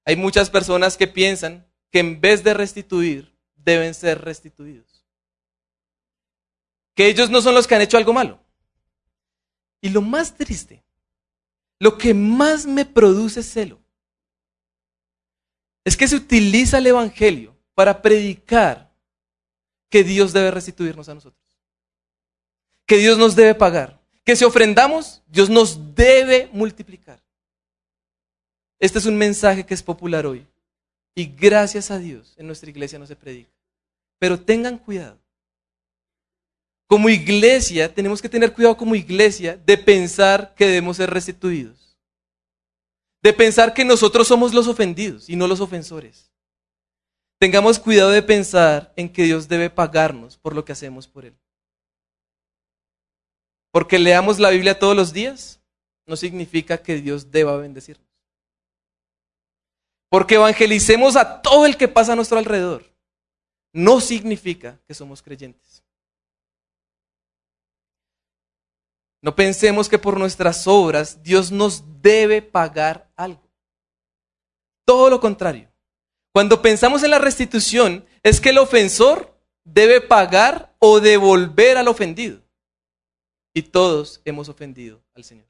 Hay 0.04 0.16
muchas 0.16 0.50
personas 0.50 0.96
que 0.96 1.06
piensan 1.06 1.66
que 1.90 2.00
en 2.00 2.20
vez 2.20 2.42
de 2.42 2.54
restituir, 2.54 3.36
deben 3.54 3.94
ser 3.94 4.22
restituidos. 4.22 5.04
Que 6.94 7.08
ellos 7.08 7.30
no 7.30 7.40
son 7.42 7.54
los 7.54 7.66
que 7.66 7.74
han 7.74 7.82
hecho 7.82 7.96
algo 7.96 8.12
malo. 8.12 8.40
Y 9.80 9.90
lo 9.90 10.00
más 10.00 10.34
triste, 10.34 10.84
lo 11.78 11.98
que 11.98 12.14
más 12.14 12.66
me 12.66 12.84
produce 12.84 13.42
celo, 13.42 13.80
es 15.86 15.96
que 15.96 16.06
se 16.06 16.16
utiliza 16.16 16.76
el 16.76 16.88
Evangelio 16.88 17.56
para 17.74 18.02
predicar 18.02 18.92
que 19.88 20.04
Dios 20.04 20.34
debe 20.34 20.50
restituirnos 20.50 21.08
a 21.08 21.14
nosotros 21.14 21.46
que 22.86 22.96
Dios 22.96 23.18
nos 23.18 23.36
debe 23.36 23.54
pagar. 23.54 24.00
Que 24.24 24.36
si 24.36 24.44
ofrendamos, 24.44 25.22
Dios 25.26 25.50
nos 25.50 25.94
debe 25.94 26.48
multiplicar. 26.52 27.20
Este 28.78 28.98
es 28.98 29.06
un 29.06 29.16
mensaje 29.16 29.66
que 29.66 29.74
es 29.74 29.82
popular 29.82 30.26
hoy. 30.26 30.46
Y 31.14 31.26
gracias 31.26 31.90
a 31.90 31.98
Dios 31.98 32.34
en 32.36 32.46
nuestra 32.46 32.70
iglesia 32.70 32.98
no 32.98 33.06
se 33.06 33.16
predica. 33.16 33.50
Pero 34.18 34.40
tengan 34.40 34.78
cuidado. 34.78 35.18
Como 36.88 37.08
iglesia, 37.08 37.92
tenemos 37.92 38.22
que 38.22 38.28
tener 38.28 38.52
cuidado 38.52 38.76
como 38.76 38.94
iglesia 38.94 39.56
de 39.56 39.76
pensar 39.76 40.54
que 40.54 40.66
debemos 40.66 40.96
ser 40.98 41.10
restituidos. 41.10 41.85
De 43.26 43.32
pensar 43.32 43.74
que 43.74 43.84
nosotros 43.84 44.28
somos 44.28 44.54
los 44.54 44.68
ofendidos 44.68 45.28
y 45.28 45.34
no 45.34 45.48
los 45.48 45.58
ofensores. 45.58 46.30
Tengamos 47.40 47.80
cuidado 47.80 48.10
de 48.10 48.22
pensar 48.22 48.92
en 48.94 49.08
que 49.08 49.24
Dios 49.24 49.48
debe 49.48 49.68
pagarnos 49.68 50.36
por 50.36 50.54
lo 50.54 50.64
que 50.64 50.70
hacemos 50.70 51.08
por 51.08 51.24
Él. 51.24 51.34
Porque 53.72 53.98
leamos 53.98 54.38
la 54.38 54.50
Biblia 54.50 54.78
todos 54.78 54.94
los 54.94 55.12
días 55.12 55.58
no 56.06 56.14
significa 56.14 56.78
que 56.78 57.00
Dios 57.00 57.32
deba 57.32 57.56
bendecirnos. 57.56 58.06
Porque 60.08 60.36
evangelicemos 60.36 61.16
a 61.16 61.42
todo 61.42 61.66
el 61.66 61.76
que 61.76 61.88
pasa 61.88 62.12
a 62.12 62.16
nuestro 62.16 62.38
alrededor 62.38 62.84
no 63.72 64.00
significa 64.00 64.78
que 64.86 64.94
somos 64.94 65.20
creyentes. 65.20 65.75
No 69.26 69.34
pensemos 69.34 69.88
que 69.88 69.98
por 69.98 70.20
nuestras 70.20 70.68
obras 70.68 71.20
Dios 71.20 71.50
nos 71.50 72.00
debe 72.00 72.42
pagar 72.42 73.10
algo. 73.16 73.42
Todo 74.84 75.10
lo 75.10 75.18
contrario. 75.18 75.68
Cuando 76.32 76.62
pensamos 76.62 77.02
en 77.02 77.10
la 77.10 77.18
restitución 77.18 78.06
es 78.22 78.40
que 78.40 78.50
el 78.50 78.58
ofensor 78.58 79.36
debe 79.64 80.00
pagar 80.00 80.76
o 80.78 81.00
devolver 81.00 81.76
al 81.76 81.88
ofendido. 81.88 82.40
Y 83.52 83.62
todos 83.62 84.22
hemos 84.24 84.48
ofendido 84.48 85.02
al 85.12 85.24
Señor. 85.24 85.48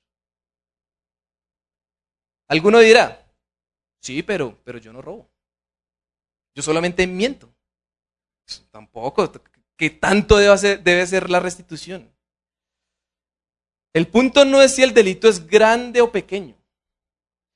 Alguno 2.48 2.78
dirá, 2.78 3.30
sí, 4.00 4.22
pero, 4.22 4.58
pero 4.64 4.78
yo 4.78 4.90
no 4.90 5.02
robo. 5.02 5.28
Yo 6.54 6.62
solamente 6.62 7.06
miento. 7.06 7.54
Pues, 8.46 8.66
tampoco. 8.70 9.30
¿Qué 9.76 9.90
tanto 9.90 10.38
debe 10.38 10.78
debe 10.78 11.06
ser 11.06 11.28
la 11.28 11.40
restitución? 11.40 12.15
El 13.96 14.08
punto 14.08 14.44
no 14.44 14.60
es 14.60 14.74
si 14.74 14.82
el 14.82 14.92
delito 14.92 15.26
es 15.26 15.46
grande 15.46 16.02
o 16.02 16.12
pequeño. 16.12 16.54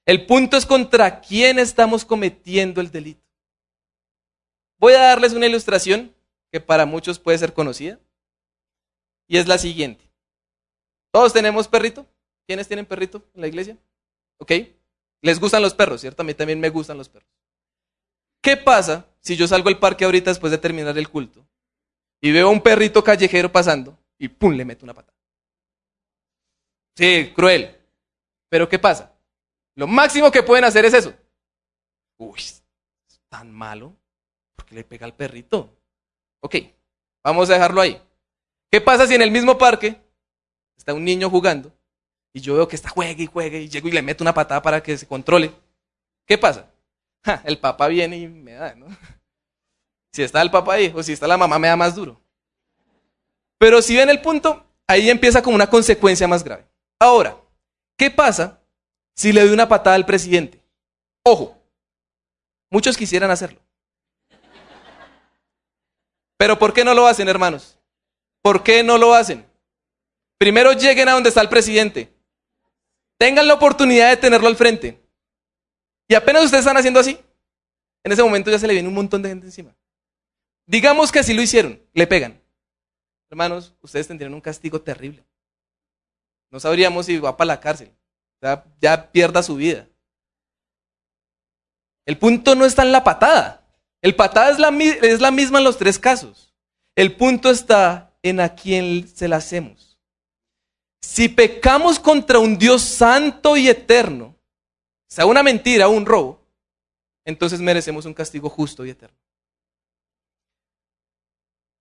El 0.07 0.25
punto 0.25 0.57
es 0.57 0.65
contra 0.65 1.21
quién 1.21 1.59
estamos 1.59 2.03
cometiendo 2.03 2.81
el 2.81 2.91
delito. 2.91 3.21
Voy 4.79 4.95
a 4.95 5.01
darles 5.01 5.35
una 5.35 5.47
ilustración 5.47 6.15
que 6.51 6.59
para 6.59 6.87
muchos 6.87 7.19
puede 7.19 7.37
ser 7.37 7.53
conocida. 7.53 8.01
Y 9.29 9.37
es 9.37 9.49
la 9.49 9.59
siguiente. 9.59 10.03
¿Todos 11.13 11.35
tenemos 11.35 11.69
perrito? 11.69 12.07
¿Quiénes 12.47 12.67
tienen 12.67 12.87
perrito 12.87 13.23
en 13.35 13.43
la 13.43 13.47
iglesia? 13.47 13.77
¿Ok? 14.39 14.53
Les 15.21 15.39
gustan 15.39 15.61
los 15.61 15.75
perros, 15.75 16.01
¿cierto? 16.01 16.23
A 16.23 16.25
mí 16.25 16.33
también 16.33 16.59
me 16.59 16.71
gustan 16.71 16.97
los 16.97 17.11
perros. 17.11 17.29
¿Qué 18.41 18.57
pasa 18.57 19.07
si 19.21 19.37
yo 19.37 19.47
salgo 19.47 19.69
al 19.69 19.79
parque 19.79 20.07
ahorita 20.07 20.31
después 20.31 20.51
de 20.51 20.57
terminar 20.57 20.97
el 20.97 21.11
culto 21.11 21.47
y 22.19 22.33
veo 22.33 22.49
a 22.49 22.51
un 22.51 22.63
perrito 22.63 23.05
callejero 23.05 23.53
pasando 23.53 23.99
y 24.17 24.29
¡pum! 24.29 24.55
le 24.55 24.65
meto 24.65 24.87
una 24.87 24.95
patada? 24.95 25.20
Sí, 27.01 27.33
cruel. 27.35 27.75
Pero 28.51 28.69
¿qué 28.69 28.79
pasa? 28.79 29.11
Lo 29.75 29.87
máximo 29.87 30.31
que 30.31 30.43
pueden 30.43 30.67
hacer 30.67 30.85
es 30.85 30.93
eso. 30.93 31.15
Uy, 32.19 32.39
es 32.39 32.63
tan 33.31 33.51
malo. 33.51 33.97
porque 34.55 34.75
le 34.75 34.85
pega 34.85 35.07
al 35.07 35.15
perrito? 35.15 35.75
Ok, 36.41 36.57
vamos 37.25 37.49
a 37.49 37.55
dejarlo 37.55 37.81
ahí. 37.81 37.99
¿Qué 38.71 38.83
pasa 38.83 39.07
si 39.07 39.15
en 39.15 39.23
el 39.23 39.31
mismo 39.31 39.57
parque 39.57 39.99
está 40.77 40.93
un 40.93 41.03
niño 41.03 41.31
jugando 41.31 41.73
y 42.35 42.41
yo 42.41 42.55
veo 42.55 42.69
que 42.69 42.77
está 42.77 42.91
juegue 42.91 43.23
y 43.23 43.27
juegue 43.27 43.63
y 43.63 43.69
llego 43.71 43.89
y 43.89 43.93
le 43.93 44.03
meto 44.03 44.23
una 44.23 44.35
patada 44.35 44.61
para 44.61 44.83
que 44.83 44.99
se 44.99 45.07
controle. 45.07 45.53
¿Qué 46.27 46.37
pasa? 46.37 46.71
el 47.45 47.59
papá 47.59 47.89
viene 47.89 48.19
y 48.19 48.29
me 48.29 48.53
da, 48.53 48.75
¿no? 48.75 48.87
Si 50.13 50.23
está 50.23 50.43
el 50.43 50.51
papá 50.51 50.75
ahí 50.75 50.93
o 50.95 51.03
si 51.03 51.13
está 51.13 51.27
la 51.27 51.39
mamá 51.39 51.59
me 51.59 51.69
da 51.69 51.77
más 51.77 51.95
duro. 51.95 52.21
Pero 53.57 53.81
si 53.81 53.97
ven 53.97 54.11
el 54.11 54.21
punto, 54.21 54.67
ahí 54.87 55.09
empieza 55.09 55.41
como 55.41 55.55
una 55.55 55.71
consecuencia 55.71 56.29
más 56.29 56.45
grave. 56.45 56.70
Ahora, 57.01 57.41
¿qué 57.97 58.11
pasa 58.11 58.63
si 59.17 59.33
le 59.33 59.41
doy 59.41 59.53
una 59.53 59.67
patada 59.67 59.97
al 59.97 60.05
presidente? 60.05 60.63
Ojo, 61.25 61.57
muchos 62.71 62.97
quisieran 62.97 63.31
hacerlo. 63.31 63.59
Pero 66.37 66.59
¿por 66.59 66.75
qué 66.75 66.85
no 66.85 66.93
lo 66.93 67.07
hacen, 67.07 67.29
hermanos? 67.29 67.79
¿Por 68.43 68.63
qué 68.63 68.83
no 68.83 68.99
lo 68.99 69.15
hacen? 69.15 69.47
Primero 70.39 70.73
lleguen 70.73 71.09
a 71.09 71.13
donde 71.13 71.31
está 71.31 71.41
el 71.41 71.49
presidente. 71.49 72.13
Tengan 73.19 73.49
la 73.49 73.55
oportunidad 73.55 74.11
de 74.11 74.17
tenerlo 74.19 74.49
al 74.49 74.57
frente. 74.57 75.01
Y 76.07 76.15
apenas 76.15 76.45
ustedes 76.45 76.65
están 76.65 76.77
haciendo 76.77 77.01
así, 77.01 77.19
en 78.03 78.13
ese 78.13 78.23
momento 78.23 78.51
ya 78.51 78.59
se 78.59 78.67
le 78.67 78.73
viene 78.73 78.89
un 78.89 78.95
montón 78.95 79.23
de 79.23 79.29
gente 79.29 79.47
encima. 79.47 79.75
Digamos 80.67 81.13
que 81.13 81.19
así 81.19 81.35
lo 81.35 81.43
hicieron, 81.43 81.83
le 81.93 82.07
pegan. 82.07 82.41
Hermanos, 83.31 83.75
ustedes 83.81 84.09
tendrían 84.09 84.35
un 84.35 84.41
castigo 84.41 84.81
terrible. 84.81 85.25
No 86.51 86.61
sabríamos 86.61 87.07
si 87.07 87.19
va 87.19 87.37
para 87.37 87.49
la 87.49 87.61
cárcel. 87.61 87.93
Ya, 88.81 89.13
pierda 89.13 89.43
su 89.43 89.57
vida. 89.57 89.87
El 92.07 92.19
punto 92.19 92.55
no 92.55 92.65
está 92.65 92.83
en 92.83 92.93
la 92.93 93.05
patada. 93.05 93.67
El 94.03 94.17
patada 94.17 94.51
es 94.51 94.59
la, 94.59 94.69
es 94.69 95.21
la 95.21 95.31
misma 95.31 95.59
en 95.59 95.65
los 95.65 95.79
tres 95.79 95.99
casos. 95.99 96.55
El 96.97 97.17
punto 97.17 97.51
está 97.51 98.13
en 98.23 98.41
a 98.41 98.55
quién 98.55 99.07
se 99.09 99.29
la 99.29 99.37
hacemos. 99.37 99.99
Si 101.03 101.29
pecamos 101.29 101.99
contra 101.99 102.39
un 102.39 102.59
Dios 102.59 102.83
santo 102.83 103.57
y 103.57 103.69
eterno, 103.69 104.37
sea 105.09 105.27
una 105.27 105.43
mentira 105.43 105.89
o 105.89 105.93
un 105.93 106.07
robo, 106.07 106.47
entonces 107.25 107.61
merecemos 107.61 108.07
un 108.07 108.15
castigo 108.15 108.49
justo 108.49 108.85
y 108.85 108.91
eterno. 108.91 109.17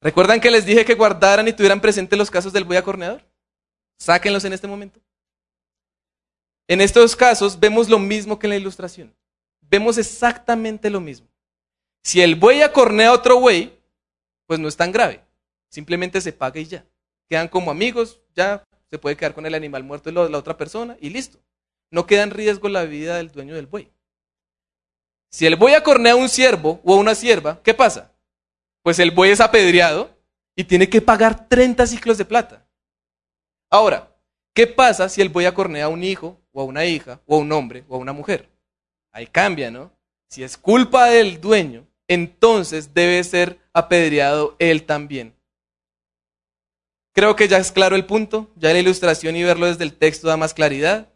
¿Recuerdan 0.01 0.39
que 0.39 0.51
les 0.51 0.65
dije 0.65 0.86
que 0.86 0.95
guardaran 0.95 1.47
y 1.47 1.53
tuvieran 1.53 1.82
presente 1.82 2.15
los 2.15 2.32
casos 2.32 2.53
del 2.53 2.63
buey 2.63 2.77
acorneador? 2.77 3.28
Sáquenlos 3.99 4.45
en 4.45 4.53
este 4.53 4.67
momento. 4.67 4.99
En 6.67 6.81
estos 6.81 7.15
casos 7.15 7.59
vemos 7.59 7.89
lo 7.89 7.99
mismo 7.99 8.39
que 8.39 8.47
en 8.47 8.51
la 8.51 8.57
ilustración. 8.57 9.13
Vemos 9.62 9.97
exactamente 9.97 10.89
lo 10.89 11.01
mismo. 11.01 11.27
Si 12.03 12.21
el 12.21 12.35
buey 12.35 12.62
acornea 12.62 13.09
a 13.09 13.13
otro 13.13 13.39
buey, 13.39 13.77
pues 14.47 14.59
no 14.59 14.67
es 14.67 14.77
tan 14.77 14.91
grave. 14.91 15.21
Simplemente 15.69 16.21
se 16.21 16.33
paga 16.33 16.59
y 16.59 16.65
ya. 16.65 16.85
Quedan 17.27 17.47
como 17.47 17.71
amigos, 17.71 18.21
ya 18.35 18.63
se 18.89 18.97
puede 18.97 19.17
quedar 19.17 19.35
con 19.35 19.45
el 19.45 19.53
animal 19.53 19.83
muerto 19.83 20.09
de 20.09 20.29
la 20.29 20.38
otra 20.38 20.57
persona 20.57 20.97
y 20.99 21.09
listo. 21.09 21.39
No 21.91 22.07
queda 22.07 22.23
en 22.23 22.31
riesgo 22.31 22.69
la 22.69 22.85
vida 22.85 23.17
del 23.17 23.31
dueño 23.31 23.55
del 23.55 23.67
buey. 23.67 23.91
Si 25.31 25.45
el 25.45 25.55
buey 25.55 25.75
acornea 25.75 26.13
a 26.13 26.15
un 26.15 26.29
siervo 26.29 26.81
o 26.83 26.93
a 26.93 26.97
una 26.97 27.13
sierva, 27.13 27.62
¿qué 27.62 27.73
pasa? 27.73 28.12
Pues 28.81 28.97
el 28.99 29.12
buey 29.12 29.31
es 29.31 29.41
apedreado 29.41 30.17
y 30.55 30.63
tiene 30.63 30.89
que 30.89 31.01
pagar 31.01 31.47
30 31.47 31.85
ciclos 31.85 32.17
de 32.17 32.25
plata. 32.25 32.65
Ahora, 33.69 34.15
¿qué 34.53 34.67
pasa 34.67 35.10
si 35.10 35.21
el 35.21 35.29
buey 35.29 35.45
acornea 35.45 35.86
a 35.86 35.89
un 35.89 36.03
hijo 36.03 36.41
o 36.51 36.62
a 36.62 36.63
una 36.63 36.86
hija 36.86 37.21
o 37.25 37.36
a 37.36 37.39
un 37.39 37.51
hombre 37.51 37.86
o 37.88 37.95
a 37.95 37.99
una 37.99 38.13
mujer? 38.13 38.49
Ahí 39.12 39.27
cambia, 39.27 39.69
¿no? 39.69 39.91
Si 40.29 40.43
es 40.43 40.58
culpa 40.58 41.05
del 41.05 41.39
dueño, 41.39 41.88
entonces 42.08 42.93
debe 42.93 43.23
ser 43.23 43.60
apedreado 43.73 44.55
él 44.60 44.86
también. 44.86 45.36
Creo 47.13 47.36
que 47.36 47.47
ya 47.47 47.58
es 47.58 47.71
claro 47.71 47.95
el 47.95 48.05
punto, 48.05 48.51
ya 48.55 48.71
la 48.71 48.79
ilustración 48.79 49.36
y 49.36 49.43
verlo 49.43 49.65
desde 49.65 49.84
el 49.84 49.93
texto 49.93 50.27
da 50.27 50.38
más 50.38 50.53
claridad. 50.53 51.12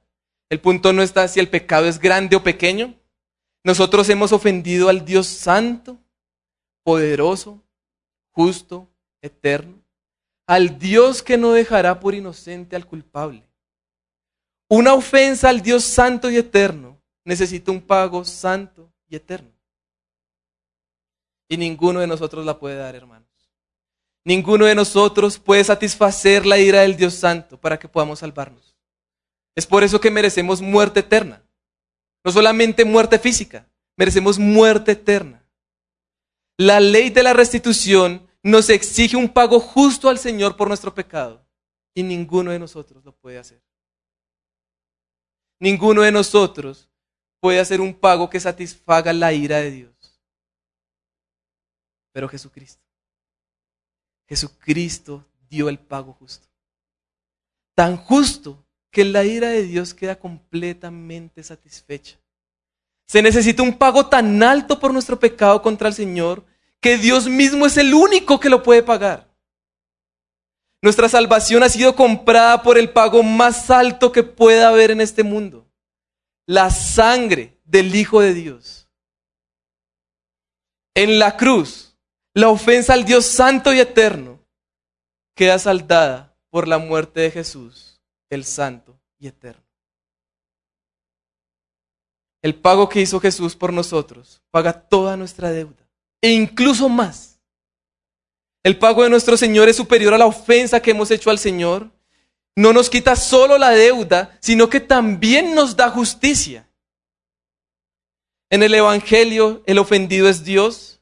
El 0.49 0.59
punto 0.59 0.93
no 0.93 1.01
está 1.01 1.27
si 1.27 1.39
el 1.39 1.49
pecado 1.49 1.87
es 1.87 1.99
grande 1.99 2.35
o 2.35 2.43
pequeño. 2.43 2.95
Nosotros 3.63 4.09
hemos 4.09 4.31
ofendido 4.31 4.89
al 4.89 5.05
Dios 5.05 5.27
santo, 5.27 5.97
poderoso, 6.83 7.63
justo, 8.31 8.89
eterno, 9.21 9.82
al 10.47 10.77
Dios 10.77 11.21
que 11.23 11.37
no 11.37 11.51
dejará 11.53 11.99
por 11.99 12.13
inocente 12.13 12.75
al 12.75 12.85
culpable. 12.85 13.47
Una 14.69 14.93
ofensa 14.93 15.49
al 15.49 15.61
Dios 15.61 15.83
santo 15.83 16.29
y 16.29 16.37
eterno 16.37 16.99
necesita 17.23 17.71
un 17.71 17.81
pago 17.81 18.25
santo 18.25 18.91
y 19.07 19.15
eterno. 19.15 19.51
Y 21.47 21.57
ninguno 21.57 21.99
de 21.99 22.07
nosotros 22.07 22.45
la 22.45 22.57
puede 22.57 22.77
dar, 22.77 22.95
hermanos. 22.95 23.29
Ninguno 24.25 24.65
de 24.65 24.75
nosotros 24.75 25.37
puede 25.37 25.63
satisfacer 25.63 26.45
la 26.45 26.57
ira 26.57 26.81
del 26.81 26.95
Dios 26.95 27.13
Santo 27.13 27.59
para 27.59 27.77
que 27.77 27.89
podamos 27.89 28.19
salvarnos. 28.19 28.75
Es 29.55 29.67
por 29.67 29.83
eso 29.83 29.99
que 29.99 30.09
merecemos 30.09 30.61
muerte 30.61 31.01
eterna. 31.01 31.43
No 32.23 32.31
solamente 32.31 32.85
muerte 32.85 33.19
física, 33.19 33.67
merecemos 33.97 34.39
muerte 34.39 34.93
eterna. 34.93 35.43
La 36.57 36.79
ley 36.79 37.09
de 37.09 37.23
la 37.23 37.33
restitución 37.33 38.25
nos 38.43 38.69
exige 38.69 39.15
un 39.15 39.29
pago 39.29 39.59
justo 39.59 40.09
al 40.09 40.19
Señor 40.19 40.55
por 40.55 40.67
nuestro 40.67 40.93
pecado 40.93 41.43
y 41.95 42.03
ninguno 42.03 42.51
de 42.51 42.59
nosotros 42.59 43.03
lo 43.03 43.15
puede 43.15 43.39
hacer. 43.39 43.61
Ninguno 45.59 46.01
de 46.01 46.11
nosotros 46.11 46.89
puede 47.39 47.59
hacer 47.59 47.81
un 47.81 47.93
pago 47.93 48.29
que 48.29 48.39
satisfaga 48.39 49.13
la 49.13 49.33
ira 49.33 49.57
de 49.57 49.71
Dios 49.71 49.93
pero 52.13 52.29
Jesucristo. 52.29 52.81
Jesucristo 54.29 55.25
dio 55.49 55.67
el 55.67 55.79
pago 55.79 56.13
justo. 56.13 56.47
Tan 57.75 57.97
justo 57.97 58.63
que 58.91 59.03
la 59.03 59.25
ira 59.25 59.49
de 59.49 59.63
Dios 59.63 59.93
queda 59.93 60.17
completamente 60.17 61.43
satisfecha. 61.43 62.17
Se 63.07 63.21
necesita 63.21 63.63
un 63.63 63.77
pago 63.77 64.07
tan 64.07 64.41
alto 64.43 64.79
por 64.79 64.93
nuestro 64.93 65.19
pecado 65.19 65.61
contra 65.61 65.89
el 65.89 65.93
Señor 65.93 66.45
que 66.83 66.97
Dios 66.97 67.27
mismo 67.27 67.65
es 67.65 67.77
el 67.77 67.93
único 67.93 68.39
que 68.39 68.49
lo 68.49 68.61
puede 68.61 68.83
pagar. 68.83 69.33
Nuestra 70.81 71.07
salvación 71.07 71.63
ha 71.63 71.69
sido 71.69 71.95
comprada 71.95 72.61
por 72.61 72.77
el 72.77 72.91
pago 72.91 73.23
más 73.23 73.71
alto 73.71 74.11
que 74.11 74.21
pueda 74.21 74.67
haber 74.67 74.91
en 74.91 74.99
este 74.99 75.23
mundo. 75.23 75.65
La 76.45 76.69
sangre 76.69 77.57
del 77.63 77.95
Hijo 77.95 78.19
de 78.19 78.33
Dios. 78.33 78.89
En 80.93 81.19
la 81.19 81.37
cruz, 81.37 81.95
la 82.33 82.49
ofensa 82.49 82.93
al 82.93 83.05
Dios 83.05 83.25
santo 83.25 83.73
y 83.73 83.79
eterno 83.79 84.45
queda 85.35 85.57
saldada 85.57 86.37
por 86.49 86.67
la 86.67 86.79
muerte 86.79 87.21
de 87.21 87.31
Jesús, 87.31 88.01
el 88.29 88.43
santo 88.43 88.99
y 89.17 89.27
eterno. 89.27 89.63
El 92.41 92.55
pago 92.55 92.89
que 92.89 92.99
hizo 92.99 93.21
Jesús 93.21 93.55
por 93.55 93.71
nosotros 93.71 94.41
paga 94.51 94.73
toda 94.73 95.15
nuestra 95.15 95.49
deuda 95.49 95.82
e 96.23 96.29
incluso 96.29 96.87
más. 96.87 97.37
El 98.63 98.79
pago 98.79 99.03
de 99.03 99.09
nuestro 99.09 99.35
Señor 99.35 99.67
es 99.67 99.75
superior 99.75 100.13
a 100.13 100.17
la 100.17 100.25
ofensa 100.25 100.81
que 100.81 100.91
hemos 100.91 101.11
hecho 101.11 101.29
al 101.29 101.37
Señor. 101.37 101.91
No 102.55 102.71
nos 102.71 102.89
quita 102.89 103.17
solo 103.17 103.57
la 103.57 103.71
deuda, 103.71 104.37
sino 104.39 104.69
que 104.69 104.79
también 104.79 105.53
nos 105.53 105.75
da 105.75 105.89
justicia. 105.89 106.65
En 108.49 108.63
el 108.63 108.73
Evangelio 108.73 109.63
el 109.65 109.79
ofendido 109.79 110.29
es 110.29 110.45
Dios 110.45 111.01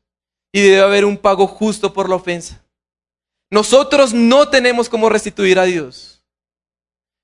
y 0.52 0.62
debe 0.62 0.82
haber 0.82 1.06
un 1.06 1.18
pago 1.18 1.46
justo 1.46 1.94
por 1.94 2.10
la 2.10 2.16
ofensa. 2.16 2.66
Nosotros 3.52 4.14
no 4.14 4.50
tenemos 4.50 4.90
cómo 4.90 5.08
restituir 5.08 5.60
a 5.60 5.66
Dios, 5.66 6.26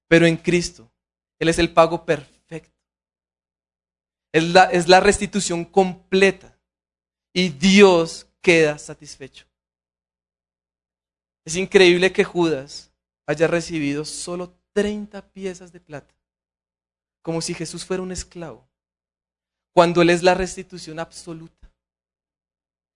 pero 0.08 0.28
en 0.28 0.38
Cristo 0.38 0.92
Él 1.40 1.50
es 1.50 1.58
el 1.58 1.74
pago 1.74 2.06
perfecto. 2.06 2.78
Es 4.32 4.44
la, 4.44 4.66
es 4.66 4.88
la 4.88 5.00
restitución 5.00 5.66
completa 5.66 6.57
y 7.34 7.50
Dios 7.50 8.28
queda 8.42 8.78
satisfecho. 8.78 9.46
Es 11.46 11.56
increíble 11.56 12.12
que 12.12 12.24
Judas 12.24 12.92
haya 13.26 13.48
recibido 13.48 14.06
solo 14.06 14.58
30 14.74 15.22
piezas 15.30 15.72
de 15.72 15.80
plata, 15.80 16.14
como 17.22 17.42
si 17.42 17.54
Jesús 17.54 17.86
fuera 17.86 18.04
un 18.04 18.12
esclavo, 18.12 18.68
cuando 19.74 20.02
Él 20.02 20.10
es 20.10 20.24
la 20.24 20.34
restitución 20.34 21.00
absoluta 21.00 21.72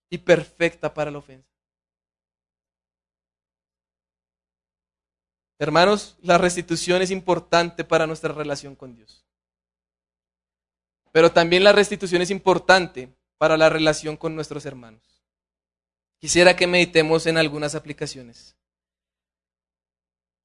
y 0.09 0.17
perfecta 0.17 0.93
para 0.93 1.11
la 1.11 1.19
ofensa. 1.19 1.49
Hermanos, 5.59 6.17
la 6.21 6.37
restitución 6.39 7.01
es 7.03 7.11
importante 7.11 7.83
para 7.83 8.07
nuestra 8.07 8.33
relación 8.33 8.75
con 8.75 8.95
Dios. 8.95 9.23
Pero 11.11 11.31
también 11.31 11.63
la 11.63 11.71
restitución 11.71 12.21
es 12.21 12.31
importante 12.31 13.13
para 13.41 13.57
la 13.57 13.69
relación 13.69 14.17
con 14.17 14.35
nuestros 14.35 14.67
hermanos. 14.67 15.01
Quisiera 16.19 16.55
que 16.55 16.67
meditemos 16.67 17.25
en 17.25 17.39
algunas 17.39 17.73
aplicaciones. 17.73 18.55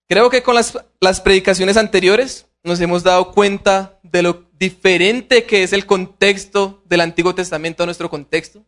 Creo 0.08 0.30
que 0.30 0.42
con 0.42 0.54
las, 0.54 1.20
predicaciones 1.20 1.76
anteriores 1.76 2.46
nos 2.62 2.80
hemos 2.80 3.02
dado 3.02 3.32
cuenta 3.32 4.00
de 4.02 4.22
lo 4.22 4.48
diferente 4.58 5.44
que 5.44 5.62
es 5.62 5.74
el 5.74 5.84
contexto 5.84 6.82
del 6.86 7.02
Antiguo 7.02 7.34
Testamento 7.34 7.82
a 7.82 7.86
nuestro 7.86 8.08
contexto. 8.08 8.64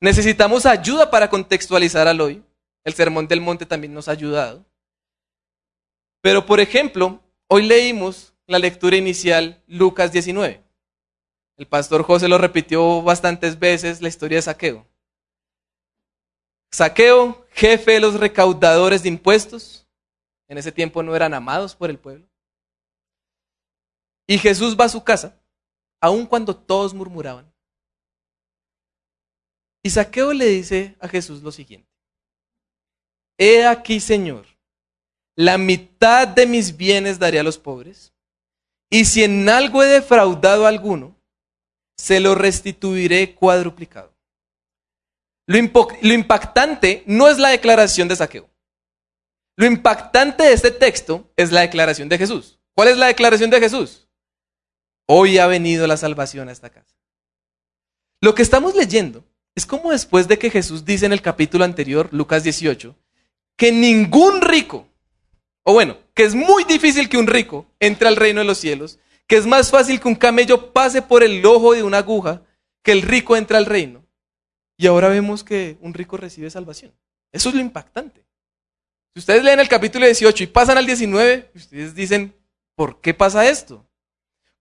Necesitamos 0.00 0.64
ayuda 0.64 1.10
para 1.10 1.28
contextualizar 1.28 2.08
al 2.08 2.22
hoy. 2.22 2.42
El 2.84 2.94
Sermón 2.94 3.28
del 3.28 3.42
Monte 3.42 3.66
también 3.66 3.92
nos 3.92 4.08
ha 4.08 4.12
ayudado. 4.12 4.64
Pero, 6.22 6.46
por 6.46 6.58
ejemplo, 6.60 7.22
hoy 7.48 7.64
leímos 7.64 8.32
la 8.46 8.58
lectura 8.58 8.96
inicial 8.96 9.62
Lucas 9.66 10.10
19. 10.10 10.67
El 11.58 11.66
pastor 11.66 12.04
José 12.04 12.28
lo 12.28 12.38
repitió 12.38 13.02
bastantes 13.02 13.58
veces 13.58 14.00
la 14.00 14.08
historia 14.08 14.38
de 14.38 14.42
Saqueo. 14.42 14.86
Saqueo, 16.70 17.44
jefe 17.50 17.92
de 17.92 18.00
los 18.00 18.14
recaudadores 18.14 19.02
de 19.02 19.08
impuestos, 19.08 19.86
en 20.46 20.56
ese 20.56 20.70
tiempo 20.70 21.02
no 21.02 21.16
eran 21.16 21.34
amados 21.34 21.74
por 21.74 21.90
el 21.90 21.98
pueblo. 21.98 22.28
Y 24.28 24.38
Jesús 24.38 24.76
va 24.78 24.84
a 24.84 24.90
su 24.90 25.02
casa, 25.02 25.36
aun 26.00 26.26
cuando 26.26 26.54
todos 26.54 26.94
murmuraban. 26.94 27.52
Y 29.82 29.90
Saqueo 29.90 30.32
le 30.32 30.46
dice 30.46 30.96
a 31.00 31.08
Jesús 31.08 31.42
lo 31.42 31.50
siguiente. 31.50 31.88
He 33.36 33.66
aquí, 33.66 33.98
Señor, 33.98 34.46
la 35.34 35.58
mitad 35.58 36.28
de 36.28 36.46
mis 36.46 36.76
bienes 36.76 37.18
daré 37.18 37.40
a 37.40 37.44
los 37.44 37.58
pobres, 37.58 38.12
y 38.90 39.04
si 39.06 39.24
en 39.24 39.48
algo 39.48 39.82
he 39.82 39.86
defraudado 39.86 40.64
a 40.64 40.68
alguno, 40.68 41.17
se 41.98 42.20
lo 42.20 42.34
restituiré 42.34 43.34
cuadruplicado. 43.34 44.14
Lo, 45.46 45.58
lo 45.58 46.12
impactante 46.14 47.02
no 47.06 47.28
es 47.28 47.38
la 47.38 47.50
declaración 47.50 48.08
de 48.08 48.16
Saqueo. 48.16 48.48
Lo 49.56 49.66
impactante 49.66 50.44
de 50.44 50.52
este 50.52 50.70
texto 50.70 51.30
es 51.36 51.50
la 51.50 51.62
declaración 51.62 52.08
de 52.08 52.16
Jesús. 52.16 52.58
¿Cuál 52.74 52.88
es 52.88 52.96
la 52.96 53.08
declaración 53.08 53.50
de 53.50 53.58
Jesús? 53.58 54.08
Hoy 55.06 55.38
ha 55.38 55.48
venido 55.48 55.86
la 55.86 55.96
salvación 55.96 56.48
a 56.48 56.52
esta 56.52 56.70
casa. 56.70 56.94
Lo 58.20 58.34
que 58.34 58.42
estamos 58.42 58.76
leyendo 58.76 59.24
es 59.56 59.66
como 59.66 59.90
después 59.90 60.28
de 60.28 60.38
que 60.38 60.50
Jesús 60.50 60.84
dice 60.84 61.06
en 61.06 61.12
el 61.12 61.22
capítulo 61.22 61.64
anterior, 61.64 62.08
Lucas 62.12 62.44
18, 62.44 62.94
que 63.56 63.72
ningún 63.72 64.40
rico, 64.40 64.86
o 65.64 65.72
bueno, 65.72 65.96
que 66.14 66.22
es 66.22 66.36
muy 66.36 66.62
difícil 66.64 67.08
que 67.08 67.18
un 67.18 67.26
rico 67.26 67.66
entre 67.80 68.06
al 68.06 68.16
reino 68.16 68.40
de 68.40 68.46
los 68.46 68.58
cielos, 68.58 69.00
que 69.28 69.36
es 69.36 69.46
más 69.46 69.70
fácil 69.70 70.00
que 70.00 70.08
un 70.08 70.14
camello 70.14 70.72
pase 70.72 71.02
por 71.02 71.22
el 71.22 71.44
ojo 71.44 71.74
de 71.74 71.82
una 71.82 71.98
aguja, 71.98 72.42
que 72.82 72.92
el 72.92 73.02
rico 73.02 73.36
entre 73.36 73.58
al 73.58 73.66
reino. 73.66 74.04
Y 74.76 74.86
ahora 74.86 75.08
vemos 75.08 75.44
que 75.44 75.76
un 75.80 75.92
rico 75.92 76.16
recibe 76.16 76.50
salvación. 76.50 76.94
Eso 77.30 77.50
es 77.50 77.54
lo 77.54 77.60
impactante. 77.60 78.24
Si 79.14 79.20
ustedes 79.20 79.44
leen 79.44 79.60
el 79.60 79.68
capítulo 79.68 80.06
18 80.06 80.44
y 80.44 80.46
pasan 80.46 80.78
al 80.78 80.86
19, 80.86 81.50
ustedes 81.54 81.94
dicen, 81.94 82.34
¿por 82.74 83.00
qué 83.00 83.12
pasa 83.12 83.48
esto? 83.48 83.86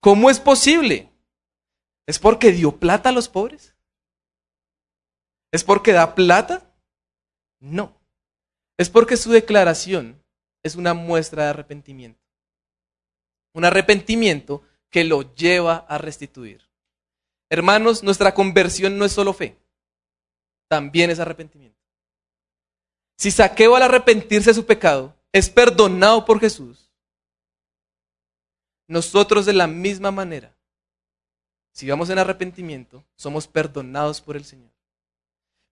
¿Cómo 0.01 0.30
es 0.30 0.39
posible? 0.39 1.12
¿Es 2.06 2.19
porque 2.19 2.51
dio 2.51 2.77
plata 2.77 3.10
a 3.10 3.13
los 3.13 3.30
pobres? 3.30 3.75
¿Es 5.51 5.63
porque 5.63 5.93
da 5.93 6.13
plata? 6.13 6.75
No. 7.60 8.01
Es 8.77 8.89
porque 8.89 9.15
su 9.15 9.32
declaración 9.32 10.21
es 10.62 10.75
una 10.75 10.93
muestra 10.93 11.43
de 11.43 11.49
arrepentimiento. 11.51 12.26
Un 13.57 13.65
arrepentimiento 13.65 14.61
que 14.91 15.03
lo 15.03 15.33
lleva 15.33 15.77
a 15.89 15.97
restituir. 15.97 16.61
Hermanos, 17.49 18.03
nuestra 18.03 18.35
conversión 18.35 18.99
no 18.99 19.03
es 19.03 19.13
solo 19.13 19.33
fe, 19.33 19.57
también 20.67 21.09
es 21.09 21.19
arrepentimiento. 21.19 21.81
Si 23.17 23.31
Saqueo 23.31 23.75
al 23.75 23.81
arrepentirse 23.81 24.51
de 24.51 24.53
su 24.53 24.67
pecado 24.67 25.15
es 25.31 25.49
perdonado 25.49 26.23
por 26.23 26.39
Jesús, 26.39 26.91
nosotros 28.87 29.47
de 29.47 29.53
la 29.53 29.65
misma 29.65 30.11
manera, 30.11 30.55
si 31.71 31.89
vamos 31.89 32.11
en 32.11 32.19
arrepentimiento, 32.19 33.03
somos 33.15 33.47
perdonados 33.47 34.21
por 34.21 34.37
el 34.37 34.45
Señor. 34.45 34.69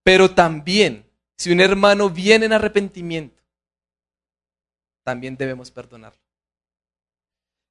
Pero 0.02 0.34
también, 0.34 1.08
si 1.38 1.52
un 1.52 1.62
hermano 1.62 2.10
viene 2.10 2.48
en 2.48 2.54
arrepentimiento, 2.54 3.44
también 5.04 5.38
debemos 5.38 5.70
perdonarlo. 5.70 6.25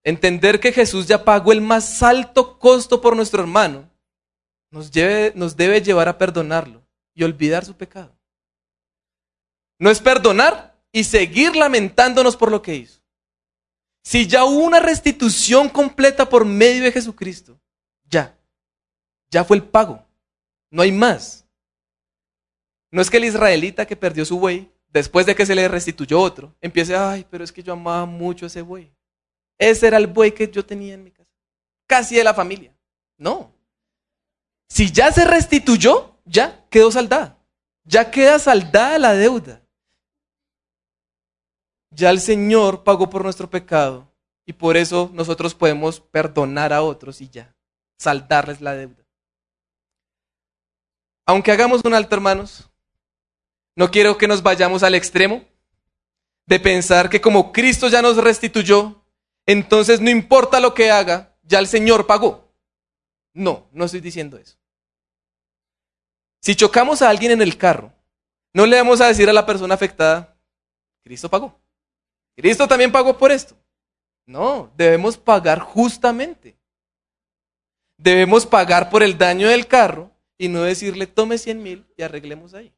Entender 0.05 0.61
que 0.61 0.73
Jesús 0.73 1.07
ya 1.07 1.25
pagó 1.25 1.53
el 1.53 1.63
más 1.63 2.03
alto 2.03 2.59
costo 2.59 3.01
por 3.01 3.17
nuestro 3.17 3.43
hermano 3.43 3.91
nos, 4.75 5.57
debe 5.57 5.81
llevar 5.81 6.09
a 6.09 6.19
perdonarlo 6.19 6.85
y 7.15 7.23
olvidar 7.23 7.65
su 7.65 7.77
pecado. 7.77 8.13
No 9.79 9.91
es 9.91 10.01
perdonar 10.01 10.77
y 10.93 11.05
seguir 11.05 11.57
lamentándonos 11.57 12.37
por 12.37 12.51
lo 12.51 12.61
que 12.61 12.75
hizo. 12.75 13.01
Si 14.03 14.27
ya 14.27 14.45
hubo 14.45 14.65
una 14.65 14.81
restitución 14.81 15.69
completa 15.69 16.29
por 16.29 16.45
medio 16.45 16.83
de 16.83 16.93
Jesucristo, 16.93 17.59
ya, 18.11 18.37
ya 19.31 19.45
fue 19.45 19.57
el 19.57 19.63
pago. 19.63 20.05
No 20.71 20.83
hay 20.83 20.93
más. 20.93 21.47
No 22.91 23.01
es 23.01 23.11
que 23.11 23.17
el 23.17 23.25
israelita 23.25 23.87
que 23.87 23.97
perdió 23.97 24.25
su 24.25 24.39
buey, 24.39 24.71
después 24.89 25.25
de 25.25 25.35
que 25.35 25.47
se 25.47 25.55
le 25.55 25.67
restituyó 25.69 26.21
otro, 26.21 26.55
empiece, 26.61 26.95
ay, 26.95 27.27
pero 27.31 27.43
es 27.45 27.53
que 27.53 27.63
yo 27.63 27.73
amaba 27.73 28.07
mucho 28.07 28.47
ese 28.47 28.63
buey. 28.63 28.94
Ese 29.59 29.87
era 29.87 29.97
el 29.97 30.07
buey 30.07 30.33
que 30.33 30.51
yo 30.51 30.65
tenía 30.65 30.95
en 30.95 31.05
mi 31.05 31.11
casa. 31.11 31.31
Casi 31.87 32.17
de 32.17 32.25
la 32.25 32.35
familia. 32.35 32.75
No. 33.17 33.53
Si 34.69 34.91
ya 34.91 35.13
se 35.13 35.25
restituyó, 35.25 36.17
ya 36.25 36.65
quedó 36.71 36.91
saldada. 36.91 37.39
Ya 37.85 38.11
queda 38.11 38.39
saldada 38.39 38.99
la 38.99 39.15
deuda. 39.15 39.63
Ya 41.91 42.11
el 42.11 42.21
Señor 42.21 42.83
pagó 42.83 43.09
por 43.09 43.23
nuestro 43.23 43.49
pecado 43.49 44.11
y 44.47 44.53
por 44.53 44.77
eso 44.77 45.11
nosotros 45.13 45.55
podemos 45.55 46.01
perdonar 46.01 46.73
a 46.73 46.83
otros 46.83 47.21
y 47.21 47.29
ya, 47.29 47.55
saldarles 47.97 48.61
la 48.61 48.75
deuda. 48.75 49.05
Aunque 51.27 51.53
hagamos 51.53 51.83
un 51.85 51.95
alto, 51.95 52.15
hermanos, 52.15 52.69
no 53.77 53.91
quiero 53.91 54.19
que 54.19 54.29
nos 54.29 54.43
vayamos 54.43 54.83
al 54.83 54.95
extremo 54.95 55.45
de 56.47 56.61
pensar 56.61 57.09
que 57.09 57.21
como 57.21 57.53
Cristo 57.53 57.89
ya 57.89 58.03
nos 58.03 58.17
restituyó, 58.17 59.04
entonces 59.47 60.01
no 60.01 60.11
importa 60.11 60.61
lo 60.61 60.75
que 60.75 60.91
haga, 60.91 61.37
ya 61.43 61.59
el 61.59 61.67
Señor 61.67 62.07
pagó. 62.07 62.53
No, 63.33 63.69
no 63.73 63.85
estoy 63.85 64.01
diciendo 64.01 64.39
eso. 64.39 64.57
Si 66.41 66.55
chocamos 66.55 67.03
a 67.03 67.11
alguien 67.11 67.33
en 67.33 67.43
el 67.43 67.57
carro, 67.57 67.93
no 68.53 68.67
le 68.67 68.77
vamos 68.77 69.01
a 69.01 69.09
decir 69.09 69.29
a 69.29 69.33
la 69.33 69.47
persona 69.47 69.75
afectada, 69.75 70.37
Cristo 71.03 71.29
pagó. 71.29 71.59
Cristo 72.37 72.69
también 72.69 72.93
pagó 72.93 73.17
por 73.17 73.33
esto. 73.33 73.57
No, 74.27 74.73
debemos 74.77 75.17
pagar 75.17 75.59
justamente. 75.61 76.57
Debemos 77.97 78.47
pagar 78.47 78.91
por 78.91 79.03
el 79.03 79.17
daño 79.19 79.49
del 79.49 79.67
carro 79.67 80.11
y 80.39 80.49
no 80.49 80.63
decirle, 80.63 81.07
tome 81.07 81.39
100 81.39 81.63
mil 81.63 81.87
y 81.97 82.03
arreglemos 82.03 82.55
ahí. 82.55 82.73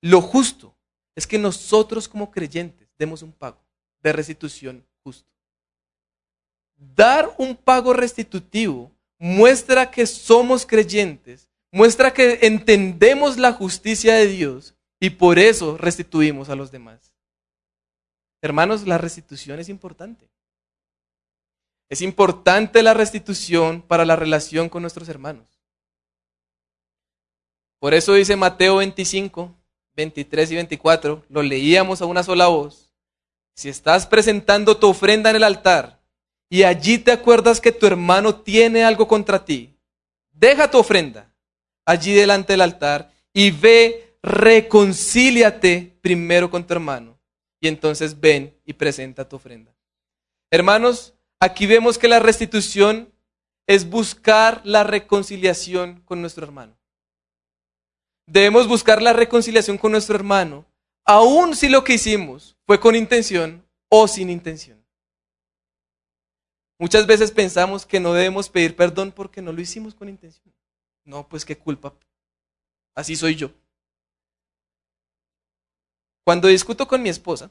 Lo 0.00 0.20
justo 0.20 0.76
es 1.14 1.26
que 1.26 1.38
nosotros 1.38 2.08
como 2.08 2.30
creyentes 2.30 2.88
demos 2.98 3.22
un 3.22 3.32
pago 3.32 3.58
de 4.00 4.12
restitución 4.12 4.86
justo. 5.06 5.30
Dar 6.76 7.32
un 7.38 7.54
pago 7.54 7.92
restitutivo 7.92 8.90
muestra 9.18 9.90
que 9.90 10.04
somos 10.06 10.66
creyentes, 10.66 11.48
muestra 11.70 12.12
que 12.12 12.40
entendemos 12.42 13.38
la 13.38 13.52
justicia 13.52 14.14
de 14.16 14.26
Dios 14.26 14.74
y 14.98 15.10
por 15.10 15.38
eso 15.38 15.76
restituimos 15.76 16.48
a 16.48 16.56
los 16.56 16.72
demás. 16.72 17.14
Hermanos, 18.42 18.86
la 18.86 18.98
restitución 18.98 19.60
es 19.60 19.68
importante. 19.68 20.28
Es 21.88 22.02
importante 22.02 22.82
la 22.82 22.94
restitución 22.94 23.80
para 23.80 24.04
la 24.04 24.16
relación 24.16 24.68
con 24.68 24.82
nuestros 24.82 25.08
hermanos. 25.08 25.46
Por 27.78 27.94
eso 27.94 28.14
dice 28.14 28.34
Mateo 28.34 28.76
25, 28.76 29.54
23 29.94 30.50
y 30.50 30.54
24, 30.56 31.24
lo 31.28 31.42
leíamos 31.42 32.02
a 32.02 32.06
una 32.06 32.24
sola 32.24 32.48
voz. 32.48 32.85
Si 33.56 33.70
estás 33.70 34.06
presentando 34.06 34.76
tu 34.76 34.86
ofrenda 34.86 35.30
en 35.30 35.36
el 35.36 35.44
altar 35.44 35.98
y 36.50 36.62
allí 36.62 36.98
te 36.98 37.10
acuerdas 37.10 37.58
que 37.58 37.72
tu 37.72 37.86
hermano 37.86 38.36
tiene 38.36 38.84
algo 38.84 39.08
contra 39.08 39.44
ti, 39.44 39.74
deja 40.30 40.70
tu 40.70 40.78
ofrenda 40.78 41.32
allí 41.86 42.12
delante 42.12 42.52
del 42.52 42.60
altar 42.60 43.10
y 43.32 43.50
ve, 43.50 44.18
reconcíliate 44.22 45.98
primero 46.02 46.50
con 46.50 46.66
tu 46.66 46.74
hermano 46.74 47.18
y 47.58 47.68
entonces 47.68 48.20
ven 48.20 48.54
y 48.66 48.74
presenta 48.74 49.26
tu 49.26 49.36
ofrenda. 49.36 49.74
Hermanos, 50.50 51.14
aquí 51.40 51.66
vemos 51.66 51.96
que 51.96 52.08
la 52.08 52.18
restitución 52.18 53.10
es 53.66 53.88
buscar 53.88 54.60
la 54.64 54.84
reconciliación 54.84 56.02
con 56.02 56.20
nuestro 56.20 56.44
hermano. 56.44 56.76
Debemos 58.26 58.68
buscar 58.68 59.00
la 59.00 59.14
reconciliación 59.14 59.78
con 59.78 59.92
nuestro 59.92 60.14
hermano, 60.14 60.66
aun 61.04 61.56
si 61.56 61.68
lo 61.68 61.84
que 61.84 61.94
hicimos 61.94 62.55
fue 62.66 62.80
con 62.80 62.94
intención 62.94 63.64
o 63.88 64.08
sin 64.08 64.28
intención. 64.28 64.84
Muchas 66.78 67.06
veces 67.06 67.30
pensamos 67.30 67.86
que 67.86 68.00
no 68.00 68.12
debemos 68.12 68.50
pedir 68.50 68.76
perdón 68.76 69.12
porque 69.12 69.40
no 69.40 69.52
lo 69.52 69.60
hicimos 69.60 69.94
con 69.94 70.08
intención. 70.08 70.54
No, 71.04 71.26
pues 71.26 71.44
qué 71.44 71.56
culpa. 71.56 71.94
Así 72.94 73.16
soy 73.16 73.36
yo. 73.36 73.50
Cuando 76.24 76.48
discuto 76.48 76.88
con 76.88 77.02
mi 77.02 77.08
esposa, 77.08 77.50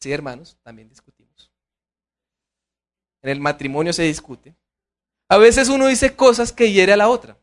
sí, 0.00 0.12
hermanos, 0.12 0.56
también 0.62 0.88
discutimos. 0.88 1.50
En 3.22 3.30
el 3.30 3.40
matrimonio 3.40 3.92
se 3.92 4.04
discute. 4.04 4.54
A 5.28 5.36
veces 5.36 5.68
uno 5.68 5.88
dice 5.88 6.14
cosas 6.14 6.52
que 6.52 6.70
hiere 6.70 6.92
a 6.92 6.96
la 6.96 7.08
otra. 7.08 7.36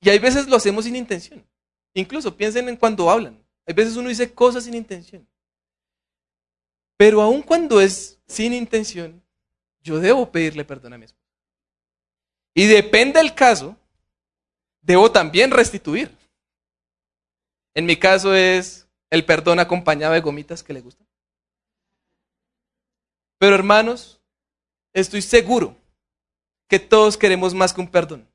Y 0.00 0.10
hay 0.10 0.18
veces 0.18 0.48
lo 0.48 0.56
hacemos 0.56 0.84
sin 0.86 0.96
intención. 0.96 1.46
Incluso 1.94 2.36
piensen 2.36 2.68
en 2.68 2.76
cuando 2.76 3.10
hablan. 3.10 3.44
Hay 3.66 3.74
veces 3.74 3.96
uno 3.96 4.08
dice 4.08 4.32
cosas 4.32 4.64
sin 4.64 4.74
intención. 4.74 5.28
Pero 7.02 7.20
aun 7.20 7.42
cuando 7.42 7.80
es 7.80 8.20
sin 8.28 8.52
intención, 8.52 9.20
yo 9.82 9.98
debo 9.98 10.30
pedirle 10.30 10.64
perdón 10.64 10.92
a 10.92 10.98
mi 10.98 11.06
esposa. 11.06 11.26
Y 12.54 12.66
depende 12.66 13.18
del 13.18 13.34
caso, 13.34 13.76
debo 14.80 15.10
también 15.10 15.50
restituir. 15.50 16.16
En 17.74 17.86
mi 17.86 17.96
caso 17.96 18.32
es 18.36 18.86
el 19.10 19.24
perdón 19.24 19.58
acompañado 19.58 20.14
de 20.14 20.20
gomitas 20.20 20.62
que 20.62 20.72
le 20.72 20.80
gustan. 20.80 21.04
Pero 23.36 23.56
hermanos, 23.56 24.20
estoy 24.92 25.22
seguro 25.22 25.76
que 26.68 26.78
todos 26.78 27.16
queremos 27.16 27.52
más 27.52 27.74
que 27.74 27.80
un 27.80 27.88
perdón. 27.88 28.28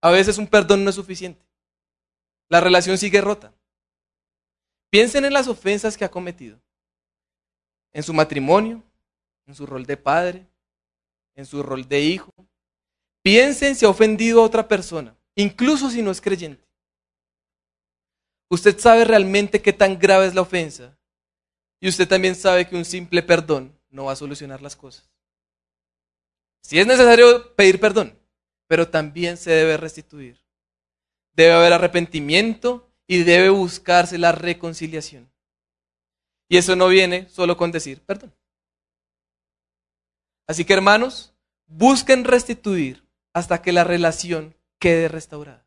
A 0.00 0.10
veces 0.10 0.36
un 0.36 0.48
perdón 0.48 0.82
no 0.82 0.90
es 0.90 0.96
suficiente. 0.96 1.46
La 2.48 2.58
relación 2.58 2.98
sigue 2.98 3.20
rota. 3.20 3.54
Piensen 4.90 5.24
en 5.24 5.32
las 5.32 5.46
ofensas 5.46 5.96
que 5.96 6.04
ha 6.04 6.10
cometido. 6.10 6.58
En 7.92 8.02
su 8.02 8.12
matrimonio, 8.12 8.82
en 9.46 9.54
su 9.54 9.66
rol 9.66 9.86
de 9.86 9.96
padre, 9.96 10.46
en 11.34 11.46
su 11.46 11.62
rol 11.62 11.88
de 11.88 12.00
hijo. 12.00 12.32
Piensen 13.22 13.74
si 13.74 13.84
ha 13.84 13.88
ofendido 13.88 14.40
a 14.40 14.44
otra 14.44 14.68
persona, 14.68 15.16
incluso 15.34 15.90
si 15.90 16.02
no 16.02 16.10
es 16.10 16.20
creyente. 16.20 16.66
Usted 18.50 18.78
sabe 18.78 19.04
realmente 19.04 19.60
qué 19.60 19.72
tan 19.72 19.98
grave 19.98 20.26
es 20.26 20.34
la 20.34 20.40
ofensa. 20.40 20.96
Y 21.80 21.88
usted 21.88 22.08
también 22.08 22.34
sabe 22.34 22.66
que 22.66 22.76
un 22.76 22.84
simple 22.84 23.22
perdón 23.22 23.78
no 23.90 24.06
va 24.06 24.12
a 24.12 24.16
solucionar 24.16 24.62
las 24.62 24.74
cosas. 24.74 25.08
Si 26.62 26.78
es 26.78 26.86
necesario 26.86 27.54
pedir 27.54 27.78
perdón, 27.78 28.18
pero 28.66 28.88
también 28.88 29.36
se 29.36 29.50
debe 29.50 29.76
restituir. 29.76 30.42
Debe 31.34 31.52
haber 31.52 31.72
arrepentimiento 31.72 32.90
y 33.06 33.22
debe 33.22 33.48
buscarse 33.48 34.18
la 34.18 34.32
reconciliación. 34.32 35.30
Y 36.48 36.56
eso 36.56 36.76
no 36.76 36.88
viene 36.88 37.28
solo 37.28 37.56
con 37.56 37.70
decir 37.70 38.00
perdón. 38.02 38.34
Así 40.46 40.64
que 40.64 40.72
hermanos, 40.72 41.34
busquen 41.66 42.24
restituir 42.24 43.04
hasta 43.34 43.60
que 43.60 43.72
la 43.72 43.84
relación 43.84 44.56
quede 44.78 45.08
restaurada. 45.08 45.66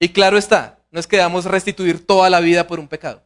Y 0.00 0.10
claro 0.10 0.38
está, 0.38 0.84
no 0.90 1.00
es 1.00 1.06
que 1.06 1.16
debamos 1.16 1.44
restituir 1.44 2.06
toda 2.06 2.30
la 2.30 2.40
vida 2.40 2.66
por 2.66 2.78
un 2.78 2.88
pecado. 2.88 3.24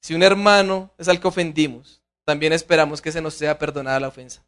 Si 0.00 0.14
un 0.14 0.22
hermano 0.22 0.92
es 0.98 1.08
al 1.08 1.20
que 1.20 1.28
ofendimos, 1.28 2.02
también 2.24 2.52
esperamos 2.52 3.00
que 3.02 3.12
se 3.12 3.20
nos 3.20 3.34
sea 3.34 3.58
perdonada 3.58 4.00
la 4.00 4.08
ofensa. 4.08 4.44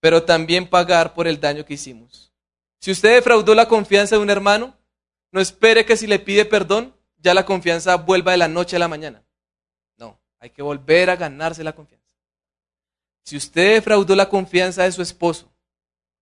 Pero 0.00 0.24
también 0.24 0.68
pagar 0.68 1.14
por 1.14 1.28
el 1.28 1.40
daño 1.40 1.64
que 1.64 1.74
hicimos. 1.74 2.32
Si 2.80 2.90
usted 2.90 3.14
defraudó 3.14 3.54
la 3.54 3.68
confianza 3.68 4.16
de 4.16 4.22
un 4.22 4.30
hermano, 4.30 4.76
no 5.30 5.40
espere 5.40 5.84
que 5.84 5.96
si 5.96 6.06
le 6.06 6.18
pide 6.18 6.44
perdón, 6.44 6.94
ya 7.18 7.34
la 7.34 7.44
confianza 7.44 7.96
vuelva 7.96 8.32
de 8.32 8.38
la 8.38 8.48
noche 8.48 8.76
a 8.76 8.78
la 8.78 8.88
mañana. 8.88 9.22
No, 9.96 10.18
hay 10.38 10.50
que 10.50 10.62
volver 10.62 11.10
a 11.10 11.16
ganarse 11.16 11.62
la 11.64 11.74
confianza. 11.74 12.16
Si 13.24 13.36
usted 13.36 13.74
defraudó 13.74 14.14
la 14.16 14.28
confianza 14.28 14.84
de 14.84 14.92
su 14.92 15.02
esposo 15.02 15.52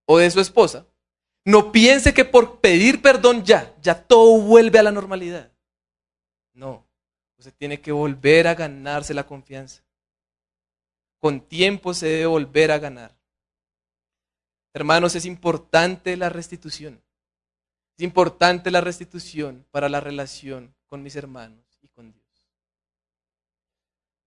o 0.06 0.18
de 0.18 0.30
su 0.30 0.40
esposa, 0.40 0.86
no 1.44 1.70
piense 1.70 2.12
que 2.12 2.24
por 2.24 2.60
pedir 2.60 3.00
perdón 3.00 3.44
ya, 3.44 3.74
ya 3.80 4.02
todo 4.02 4.40
vuelve 4.40 4.78
a 4.78 4.82
la 4.82 4.90
normalidad. 4.90 5.52
No, 6.52 6.84
usted 7.38 7.54
tiene 7.54 7.80
que 7.80 7.92
volver 7.92 8.48
a 8.48 8.54
ganarse 8.54 9.14
la 9.14 9.26
confianza. 9.26 9.84
Con 11.20 11.40
tiempo 11.40 11.94
se 11.94 12.06
debe 12.06 12.26
volver 12.26 12.72
a 12.72 12.78
ganar. 12.78 13.16
Hermanos, 14.74 15.14
es 15.14 15.24
importante 15.24 16.16
la 16.16 16.28
restitución. 16.28 17.02
Es 17.96 18.04
importante 18.04 18.70
la 18.70 18.80
restitución 18.80 19.64
para 19.70 19.88
la 19.88 20.00
relación 20.00 20.75
con 20.88 21.02
mis 21.02 21.16
hermanos 21.16 21.64
y 21.82 21.88
con 21.88 22.12
Dios. 22.12 22.24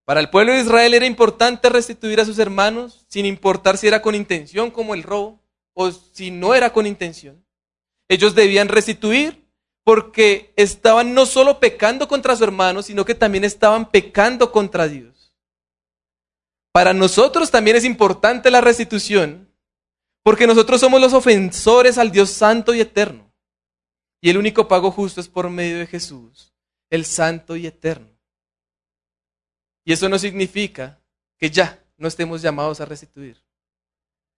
Para 0.05 0.19
el 0.19 0.29
pueblo 0.29 0.53
de 0.53 0.61
Israel 0.61 0.93
era 0.93 1.05
importante 1.05 1.69
restituir 1.69 2.19
a 2.19 2.25
sus 2.25 2.39
hermanos, 2.39 3.05
sin 3.07 3.25
importar 3.25 3.77
si 3.77 3.87
era 3.87 4.01
con 4.01 4.15
intención 4.15 4.71
como 4.71 4.93
el 4.93 5.03
robo 5.03 5.39
o 5.73 5.91
si 5.91 6.31
no 6.31 6.55
era 6.55 6.73
con 6.73 6.87
intención. 6.87 7.45
Ellos 8.07 8.33
debían 8.33 8.69
restituir 8.69 9.45
porque 9.83 10.51
estaban 10.55 11.13
no 11.13 11.25
solo 11.25 11.59
pecando 11.59 12.07
contra 12.07 12.35
su 12.35 12.43
hermano, 12.43 12.81
sino 12.81 13.05
que 13.05 13.15
también 13.15 13.43
estaban 13.43 13.89
pecando 13.89 14.51
contra 14.51 14.87
Dios. 14.87 15.33
Para 16.71 16.93
nosotros 16.93 17.51
también 17.51 17.77
es 17.77 17.85
importante 17.85 18.51
la 18.51 18.61
restitución 18.61 19.49
porque 20.23 20.47
nosotros 20.47 20.81
somos 20.81 20.99
los 20.99 21.13
ofensores 21.13 21.97
al 21.97 22.11
Dios 22.11 22.29
santo 22.29 22.73
y 22.73 22.81
eterno. 22.81 23.28
Y 24.21 24.29
el 24.29 24.37
único 24.37 24.67
pago 24.67 24.91
justo 24.91 25.21
es 25.21 25.27
por 25.27 25.49
medio 25.49 25.79
de 25.79 25.87
Jesús, 25.87 26.53
el 26.89 27.05
santo 27.05 27.55
y 27.55 27.67
eterno. 27.67 28.09
Y 29.85 29.93
eso 29.93 30.09
no 30.09 30.19
significa 30.19 31.01
que 31.37 31.49
ya 31.49 31.83
no 31.97 32.07
estemos 32.07 32.41
llamados 32.41 32.81
a 32.81 32.85
restituir, 32.85 33.43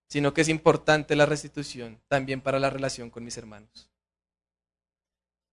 sino 0.08 0.34
que 0.34 0.42
es 0.42 0.50
importante 0.50 1.16
la 1.16 1.26
restitución 1.26 2.02
también 2.08 2.42
para 2.42 2.60
la 2.60 2.70
relación 2.70 3.10
con 3.10 3.24
mis 3.24 3.38
hermanos. 3.38 3.91